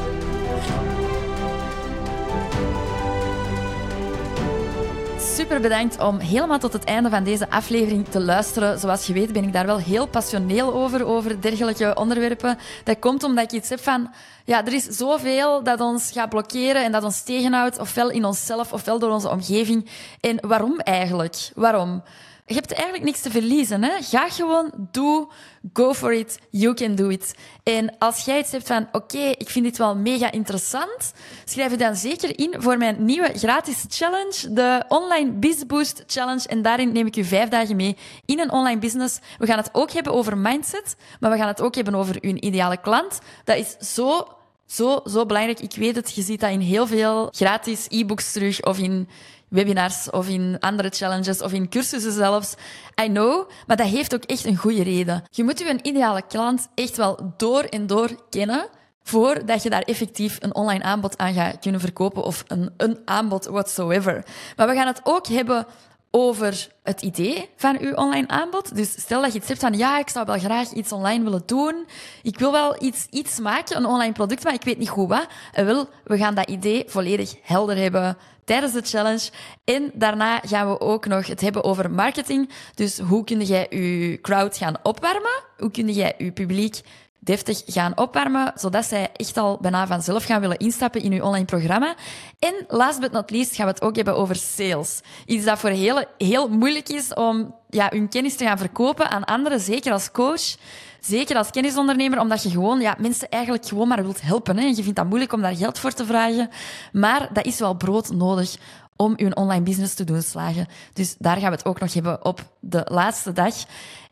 super 5.36 5.60
bedankt 5.60 6.00
om 6.00 6.18
helemaal 6.18 6.58
tot 6.58 6.72
het 6.72 6.84
einde 6.84 7.10
van 7.10 7.24
deze 7.24 7.50
aflevering 7.50 8.08
te 8.08 8.20
luisteren. 8.20 8.78
Zoals 8.78 9.06
je 9.06 9.12
weet 9.12 9.32
ben 9.32 9.44
ik 9.44 9.52
daar 9.52 9.66
wel 9.66 9.78
heel 9.78 10.06
passioneel 10.06 10.74
over, 10.74 11.06
over 11.06 11.40
dergelijke 11.40 11.94
onderwerpen. 11.94 12.58
Dat 12.84 12.98
komt 12.98 13.22
omdat 13.22 13.44
ik 13.44 13.52
iets 13.52 13.68
heb 13.68 13.80
van, 13.80 14.12
ja, 14.44 14.66
er 14.66 14.72
is 14.72 14.84
zoveel 14.84 15.62
dat 15.62 15.80
ons 15.80 16.10
gaat 16.10 16.28
blokkeren 16.28 16.84
en 16.84 16.92
dat 16.92 17.04
ons 17.04 17.22
tegenhoudt, 17.22 17.78
ofwel 17.78 18.10
in 18.10 18.24
onszelf, 18.24 18.72
ofwel 18.72 18.98
door 18.98 19.10
onze 19.10 19.30
omgeving. 19.30 19.88
En 20.20 20.38
waarom 20.40 20.78
eigenlijk? 20.78 21.50
Waarom? 21.54 22.02
Je 22.48 22.54
hebt 22.54 22.72
eigenlijk 22.72 23.04
niks 23.04 23.20
te 23.20 23.30
verliezen. 23.30 23.82
Hè? 23.82 24.02
Ga 24.02 24.28
gewoon, 24.28 24.70
doe, 24.90 25.28
go 25.72 25.94
for 25.94 26.12
it, 26.12 26.38
you 26.50 26.74
can 26.74 26.94
do 26.94 27.08
it. 27.08 27.34
En 27.62 27.98
als 27.98 28.24
jij 28.24 28.38
iets 28.38 28.52
hebt 28.52 28.66
van, 28.66 28.88
oké, 28.92 29.18
ik 29.18 29.50
vind 29.50 29.64
dit 29.64 29.76
wel 29.76 29.96
mega 29.96 30.30
interessant, 30.30 31.12
schrijf 31.44 31.70
je 31.70 31.76
dan 31.76 31.96
zeker 31.96 32.38
in 32.38 32.54
voor 32.58 32.76
mijn 32.76 33.04
nieuwe 33.04 33.32
gratis 33.34 33.84
challenge, 33.88 34.52
de 34.52 34.84
Online 34.88 35.30
Biz 35.32 35.62
Boost 35.66 36.04
Challenge. 36.06 36.48
En 36.48 36.62
daarin 36.62 36.92
neem 36.92 37.06
ik 37.06 37.16
u 37.16 37.24
vijf 37.24 37.48
dagen 37.48 37.76
mee 37.76 37.96
in 38.24 38.40
een 38.40 38.52
online 38.52 38.80
business. 38.80 39.18
We 39.38 39.46
gaan 39.46 39.58
het 39.58 39.70
ook 39.72 39.90
hebben 39.90 40.12
over 40.12 40.38
mindset, 40.38 40.96
maar 41.20 41.30
we 41.30 41.36
gaan 41.36 41.48
het 41.48 41.60
ook 41.60 41.74
hebben 41.74 41.94
over 41.94 42.18
uw 42.20 42.34
ideale 42.34 42.80
klant. 42.80 43.18
Dat 43.44 43.56
is 43.56 43.94
zo 43.94 44.26
zo, 44.66 45.00
zo 45.04 45.26
belangrijk. 45.26 45.60
Ik 45.60 45.74
weet 45.74 45.96
het, 45.96 46.14
je 46.14 46.22
ziet 46.22 46.40
dat 46.40 46.50
in 46.50 46.60
heel 46.60 46.86
veel 46.86 47.28
gratis 47.30 47.86
e-books 47.88 48.32
terug 48.32 48.62
of 48.62 48.78
in 48.78 49.08
webinars 49.48 50.10
of 50.10 50.28
in 50.28 50.56
andere 50.60 50.90
challenges 50.90 51.42
of 51.42 51.52
in 51.52 51.68
cursussen 51.68 52.12
zelfs. 52.12 52.54
I 53.02 53.06
know, 53.06 53.50
maar 53.66 53.76
dat 53.76 53.86
heeft 53.86 54.14
ook 54.14 54.24
echt 54.24 54.44
een 54.44 54.56
goede 54.56 54.82
reden. 54.82 55.22
Je 55.30 55.44
moet 55.44 55.58
je 55.58 55.70
een 55.70 55.86
ideale 55.86 56.22
klant 56.28 56.68
echt 56.74 56.96
wel 56.96 57.34
door 57.36 57.62
en 57.62 57.86
door 57.86 58.10
kennen 58.30 58.68
voordat 59.02 59.62
je 59.62 59.70
daar 59.70 59.82
effectief 59.82 60.38
een 60.40 60.54
online 60.54 60.84
aanbod 60.84 61.18
aan 61.18 61.34
gaat 61.34 61.58
kunnen 61.58 61.80
verkopen 61.80 62.22
of 62.22 62.44
een, 62.46 62.70
een 62.76 62.98
aanbod 63.04 63.44
whatsoever. 63.44 64.24
Maar 64.56 64.68
we 64.68 64.74
gaan 64.74 64.86
het 64.86 65.00
ook 65.02 65.26
hebben 65.26 65.66
over 66.16 66.68
het 66.82 67.02
idee 67.02 67.48
van 67.56 67.78
uw 67.80 67.94
online 67.94 68.28
aanbod. 68.28 68.74
Dus 68.74 68.90
stel 68.90 69.22
dat 69.22 69.32
je 69.32 69.38
iets 69.38 69.48
hebt 69.48 69.60
van, 69.60 69.72
ja, 69.72 69.98
ik 69.98 70.08
zou 70.08 70.26
wel 70.26 70.38
graag 70.38 70.72
iets 70.72 70.92
online 70.92 71.24
willen 71.24 71.42
doen. 71.46 71.86
Ik 72.22 72.38
wil 72.38 72.52
wel 72.52 72.82
iets, 72.82 73.06
iets 73.10 73.38
maken, 73.38 73.76
een 73.76 73.86
online 73.86 74.12
product, 74.12 74.44
maar 74.44 74.54
ik 74.54 74.64
weet 74.64 74.78
niet 74.78 74.88
goed 74.88 75.08
wat. 75.08 75.26
Wel, 75.52 75.88
we 76.04 76.16
gaan 76.16 76.34
dat 76.34 76.48
idee 76.48 76.84
volledig 76.86 77.34
helder 77.42 77.76
hebben 77.76 78.16
tijdens 78.44 78.72
de 78.72 78.82
challenge. 78.82 79.30
En 79.64 79.90
daarna 79.94 80.38
gaan 80.38 80.68
we 80.68 80.80
ook 80.80 81.06
nog 81.06 81.26
het 81.26 81.40
hebben 81.40 81.64
over 81.64 81.90
marketing. 81.90 82.50
Dus 82.74 82.98
hoe 82.98 83.24
kun 83.24 83.40
jij 83.40 83.66
je 83.70 84.18
crowd 84.20 84.56
gaan 84.56 84.76
opwarmen? 84.82 85.42
Hoe 85.58 85.70
kun 85.70 85.88
jij 85.88 86.14
je 86.18 86.32
publiek 86.32 86.80
deftig 87.26 87.62
gaan 87.66 87.98
opwarmen, 87.98 88.52
zodat 88.54 88.84
zij 88.84 89.08
echt 89.12 89.36
al 89.36 89.58
bijna 89.60 89.86
vanzelf 89.86 90.24
gaan 90.24 90.40
willen 90.40 90.56
instappen 90.56 91.02
in 91.02 91.12
uw 91.12 91.22
online 91.22 91.44
programma. 91.44 91.94
En 92.38 92.64
last 92.68 93.00
but 93.00 93.12
not 93.12 93.30
least 93.30 93.54
gaan 93.54 93.66
we 93.66 93.72
het 93.72 93.82
ook 93.82 93.96
hebben 93.96 94.16
over 94.16 94.36
sales. 94.36 95.00
Iets 95.26 95.44
dat 95.44 95.58
voor 95.58 95.70
heel, 95.70 96.04
heel 96.18 96.48
moeilijk 96.48 96.88
is 96.88 97.14
om 97.14 97.54
ja, 97.70 97.86
hun 97.90 98.08
kennis 98.08 98.36
te 98.36 98.44
gaan 98.44 98.58
verkopen 98.58 99.10
aan 99.10 99.24
anderen, 99.24 99.60
zeker 99.60 99.92
als 99.92 100.10
coach. 100.10 100.56
Zeker 101.00 101.36
als 101.36 101.50
kennisondernemer, 101.50 102.20
omdat 102.20 102.42
je 102.42 102.50
gewoon 102.50 102.80
ja, 102.80 102.96
mensen 102.98 103.28
eigenlijk 103.28 103.66
gewoon 103.66 103.88
maar 103.88 104.02
wilt 104.02 104.20
helpen. 104.20 104.56
Hè. 104.56 104.62
En 104.62 104.76
je 104.76 104.82
vindt 104.82 104.96
dat 104.96 105.06
moeilijk 105.06 105.32
om 105.32 105.40
daar 105.40 105.56
geld 105.56 105.78
voor 105.78 105.92
te 105.92 106.06
vragen. 106.06 106.48
Maar 106.92 107.28
dat 107.32 107.46
is 107.46 107.58
wel 107.58 107.74
brood 107.74 108.10
nodig 108.10 108.56
om 108.96 109.12
je 109.16 109.36
online 109.36 109.62
business 109.62 109.94
te 109.94 110.04
doen 110.04 110.22
slagen. 110.22 110.66
Dus 110.92 111.14
daar 111.18 111.36
gaan 111.36 111.50
we 111.50 111.56
het 111.56 111.64
ook 111.64 111.80
nog 111.80 111.94
hebben 111.94 112.24
op 112.24 112.40
de 112.60 112.86
laatste 112.88 113.32
dag. 113.32 113.54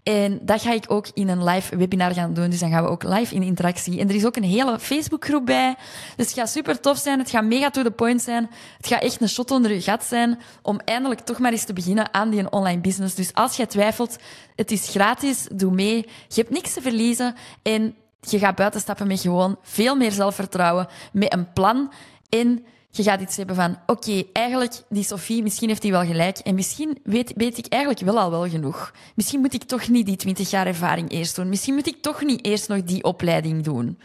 En 0.05 0.39
dat 0.43 0.63
ga 0.63 0.73
ik 0.73 0.85
ook 0.89 1.07
in 1.15 1.29
een 1.29 1.45
live 1.45 1.77
webinar 1.77 2.13
gaan 2.13 2.35
doen. 2.35 2.51
Dus 2.51 2.59
dan 2.59 2.71
gaan 2.71 2.83
we 2.83 2.89
ook 2.91 3.03
live 3.03 3.35
in 3.35 3.43
interactie. 3.43 4.01
En 4.01 4.09
er 4.09 4.15
is 4.15 4.27
ook 4.27 4.37
een 4.37 4.43
hele 4.43 4.79
Facebookgroep 4.79 5.47
bij. 5.47 5.77
Dus 6.17 6.27
het 6.27 6.35
gaat 6.35 6.51
super 6.51 6.81
tof 6.81 6.99
zijn. 6.99 7.19
Het 7.19 7.31
gaat 7.31 7.45
mega 7.45 7.71
to 7.71 7.83
the 7.83 7.91
point 7.91 8.23
zijn. 8.23 8.51
Het 8.77 8.87
gaat 8.87 9.03
echt 9.03 9.21
een 9.21 9.29
shot 9.29 9.51
onder 9.51 9.73
je 9.73 9.81
gat 9.81 10.05
zijn 10.05 10.39
om 10.63 10.81
eindelijk 10.85 11.21
toch 11.21 11.39
maar 11.39 11.53
eens 11.53 11.65
te 11.65 11.73
beginnen 11.73 12.15
aan 12.15 12.31
die 12.31 12.51
online 12.51 12.81
business. 12.81 13.15
Dus 13.15 13.35
als 13.35 13.57
jij 13.57 13.67
twijfelt, 13.67 14.17
het 14.57 14.71
is 14.71 14.89
gratis. 14.89 15.47
Doe 15.53 15.73
mee. 15.73 15.97
Je 16.29 16.41
hebt 16.41 16.51
niks 16.51 16.73
te 16.73 16.83
verliezen. 16.83 17.35
En 17.63 17.95
je 18.21 18.39
gaat 18.39 18.57
buitenstappen 18.57 19.07
met 19.07 19.21
gewoon 19.21 19.59
veel 19.63 19.97
meer 19.97 20.13
zelfvertrouwen, 20.13 20.89
met 21.13 21.33
een 21.33 21.53
plan. 21.53 21.93
En 22.29 22.65
je 22.97 23.03
gaat 23.03 23.21
iets 23.21 23.37
hebben 23.37 23.57
van, 23.57 23.79
oké, 23.87 24.23
eigenlijk, 24.33 24.83
die 24.89 25.05
Sophie, 25.05 25.43
misschien 25.43 25.69
heeft 25.69 25.83
hij 25.83 25.93
wel 25.93 26.05
gelijk. 26.05 26.39
En 26.39 26.55
misschien 26.55 26.99
weet, 27.05 27.33
weet 27.37 27.59
ik 27.59 27.67
eigenlijk 27.67 28.03
wel 28.05 28.19
al 28.19 28.31
wel 28.31 28.49
genoeg. 28.49 28.93
Misschien 29.15 29.41
moet 29.41 29.55
ik 29.55 29.63
toch 29.63 29.89
niet 29.89 30.07
die 30.07 30.17
20 30.17 30.51
jaar 30.51 30.67
ervaring 30.67 31.11
eerst 31.11 31.37
doen. 31.37 31.49
Misschien 31.49 31.75
moet 31.75 31.87
ik 31.87 32.03
toch 32.03 32.23
niet 32.23 32.45
eerst 32.45 32.69
nog 32.69 32.83
die 32.83 33.05
opleiding 33.05 33.65
doen. 33.65 33.99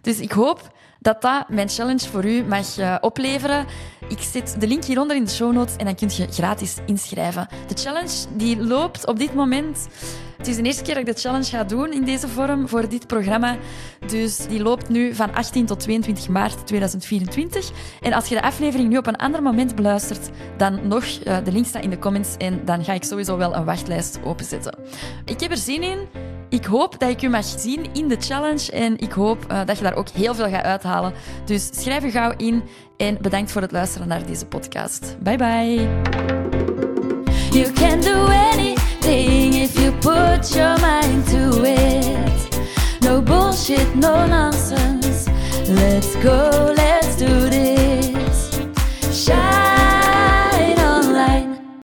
Dus 0.00 0.20
ik 0.20 0.32
hoop 0.32 0.72
dat 1.08 1.22
dat 1.22 1.48
mijn 1.48 1.68
challenge 1.68 2.08
voor 2.08 2.24
u 2.24 2.42
mag 2.42 2.78
uh, 2.78 2.96
opleveren. 3.00 3.66
Ik 4.08 4.18
zet 4.18 4.56
de 4.58 4.66
link 4.66 4.84
hieronder 4.84 5.16
in 5.16 5.24
de 5.24 5.30
show 5.30 5.52
notes 5.52 5.76
en 5.76 5.84
dan 5.84 5.94
kun 5.94 6.10
je 6.12 6.26
gratis 6.30 6.76
inschrijven. 6.86 7.48
De 7.66 7.74
challenge 7.74 8.26
die 8.36 8.62
loopt 8.62 9.06
op 9.06 9.18
dit 9.18 9.34
moment. 9.34 9.88
Het 10.36 10.46
is 10.46 10.56
de 10.56 10.62
eerste 10.62 10.82
keer 10.82 10.94
dat 10.94 11.08
ik 11.08 11.14
de 11.14 11.20
challenge 11.20 11.44
ga 11.44 11.64
doen 11.64 11.92
in 11.92 12.04
deze 12.04 12.28
vorm 12.28 12.68
voor 12.68 12.88
dit 12.88 13.06
programma. 13.06 13.56
Dus 14.06 14.36
die 14.36 14.62
loopt 14.62 14.88
nu 14.88 15.14
van 15.14 15.34
18 15.34 15.66
tot 15.66 15.80
22 15.80 16.28
maart 16.28 16.66
2024. 16.66 17.70
En 18.00 18.12
als 18.12 18.28
je 18.28 18.34
de 18.34 18.42
aflevering 18.42 18.88
nu 18.88 18.96
op 18.96 19.06
een 19.06 19.16
ander 19.16 19.42
moment 19.42 19.74
beluistert, 19.74 20.30
dan 20.56 20.88
nog, 20.88 21.04
uh, 21.04 21.36
de 21.44 21.52
link 21.52 21.66
staat 21.66 21.82
in 21.82 21.90
de 21.90 21.98
comments 21.98 22.36
en 22.36 22.64
dan 22.64 22.84
ga 22.84 22.92
ik 22.92 23.04
sowieso 23.04 23.36
wel 23.36 23.54
een 23.54 23.64
wachtlijst 23.64 24.18
openzetten. 24.24 24.78
Ik 25.24 25.40
heb 25.40 25.50
er 25.50 25.56
zin 25.56 25.82
in. 25.82 25.98
Ik 26.48 26.64
hoop 26.64 26.98
dat 26.98 27.08
ik 27.10 27.22
u 27.22 27.28
mag 27.28 27.44
zien 27.44 27.86
in 27.92 28.08
de 28.08 28.16
challenge 28.18 28.72
en 28.72 28.98
ik 28.98 29.12
hoop 29.12 29.52
uh, 29.52 29.60
dat 29.64 29.76
je 29.76 29.82
daar 29.82 29.96
ook 29.96 30.08
heel 30.08 30.34
veel 30.34 30.48
gaat 30.48 30.64
uithalen. 30.64 31.12
Dus 31.44 31.70
schrijf 31.72 32.02
je 32.02 32.10
gauw 32.10 32.32
in 32.36 32.62
en 32.96 33.18
bedankt 33.20 33.52
voor 33.52 33.62
het 33.62 33.72
luisteren 33.72 34.08
naar 34.08 34.26
deze 34.26 34.46
podcast. 34.46 35.16
Bye 35.20 35.36
bye. 35.36 35.88
You 37.50 37.72
can 37.72 38.00
do 38.00 38.26
anything 38.26 39.54
if 39.54 39.78
you 39.78 39.92
put 39.92 40.54
your 40.54 40.80
mind 40.80 41.26
to 41.26 41.62
it. 41.62 42.60
No 43.00 43.22
bullshit, 43.22 43.94
no 43.94 44.26
nonsense. 44.26 45.30
Let's 45.66 46.14
go, 46.22 46.72
let's 46.74 47.16
do 47.16 47.48
this. 47.48 48.58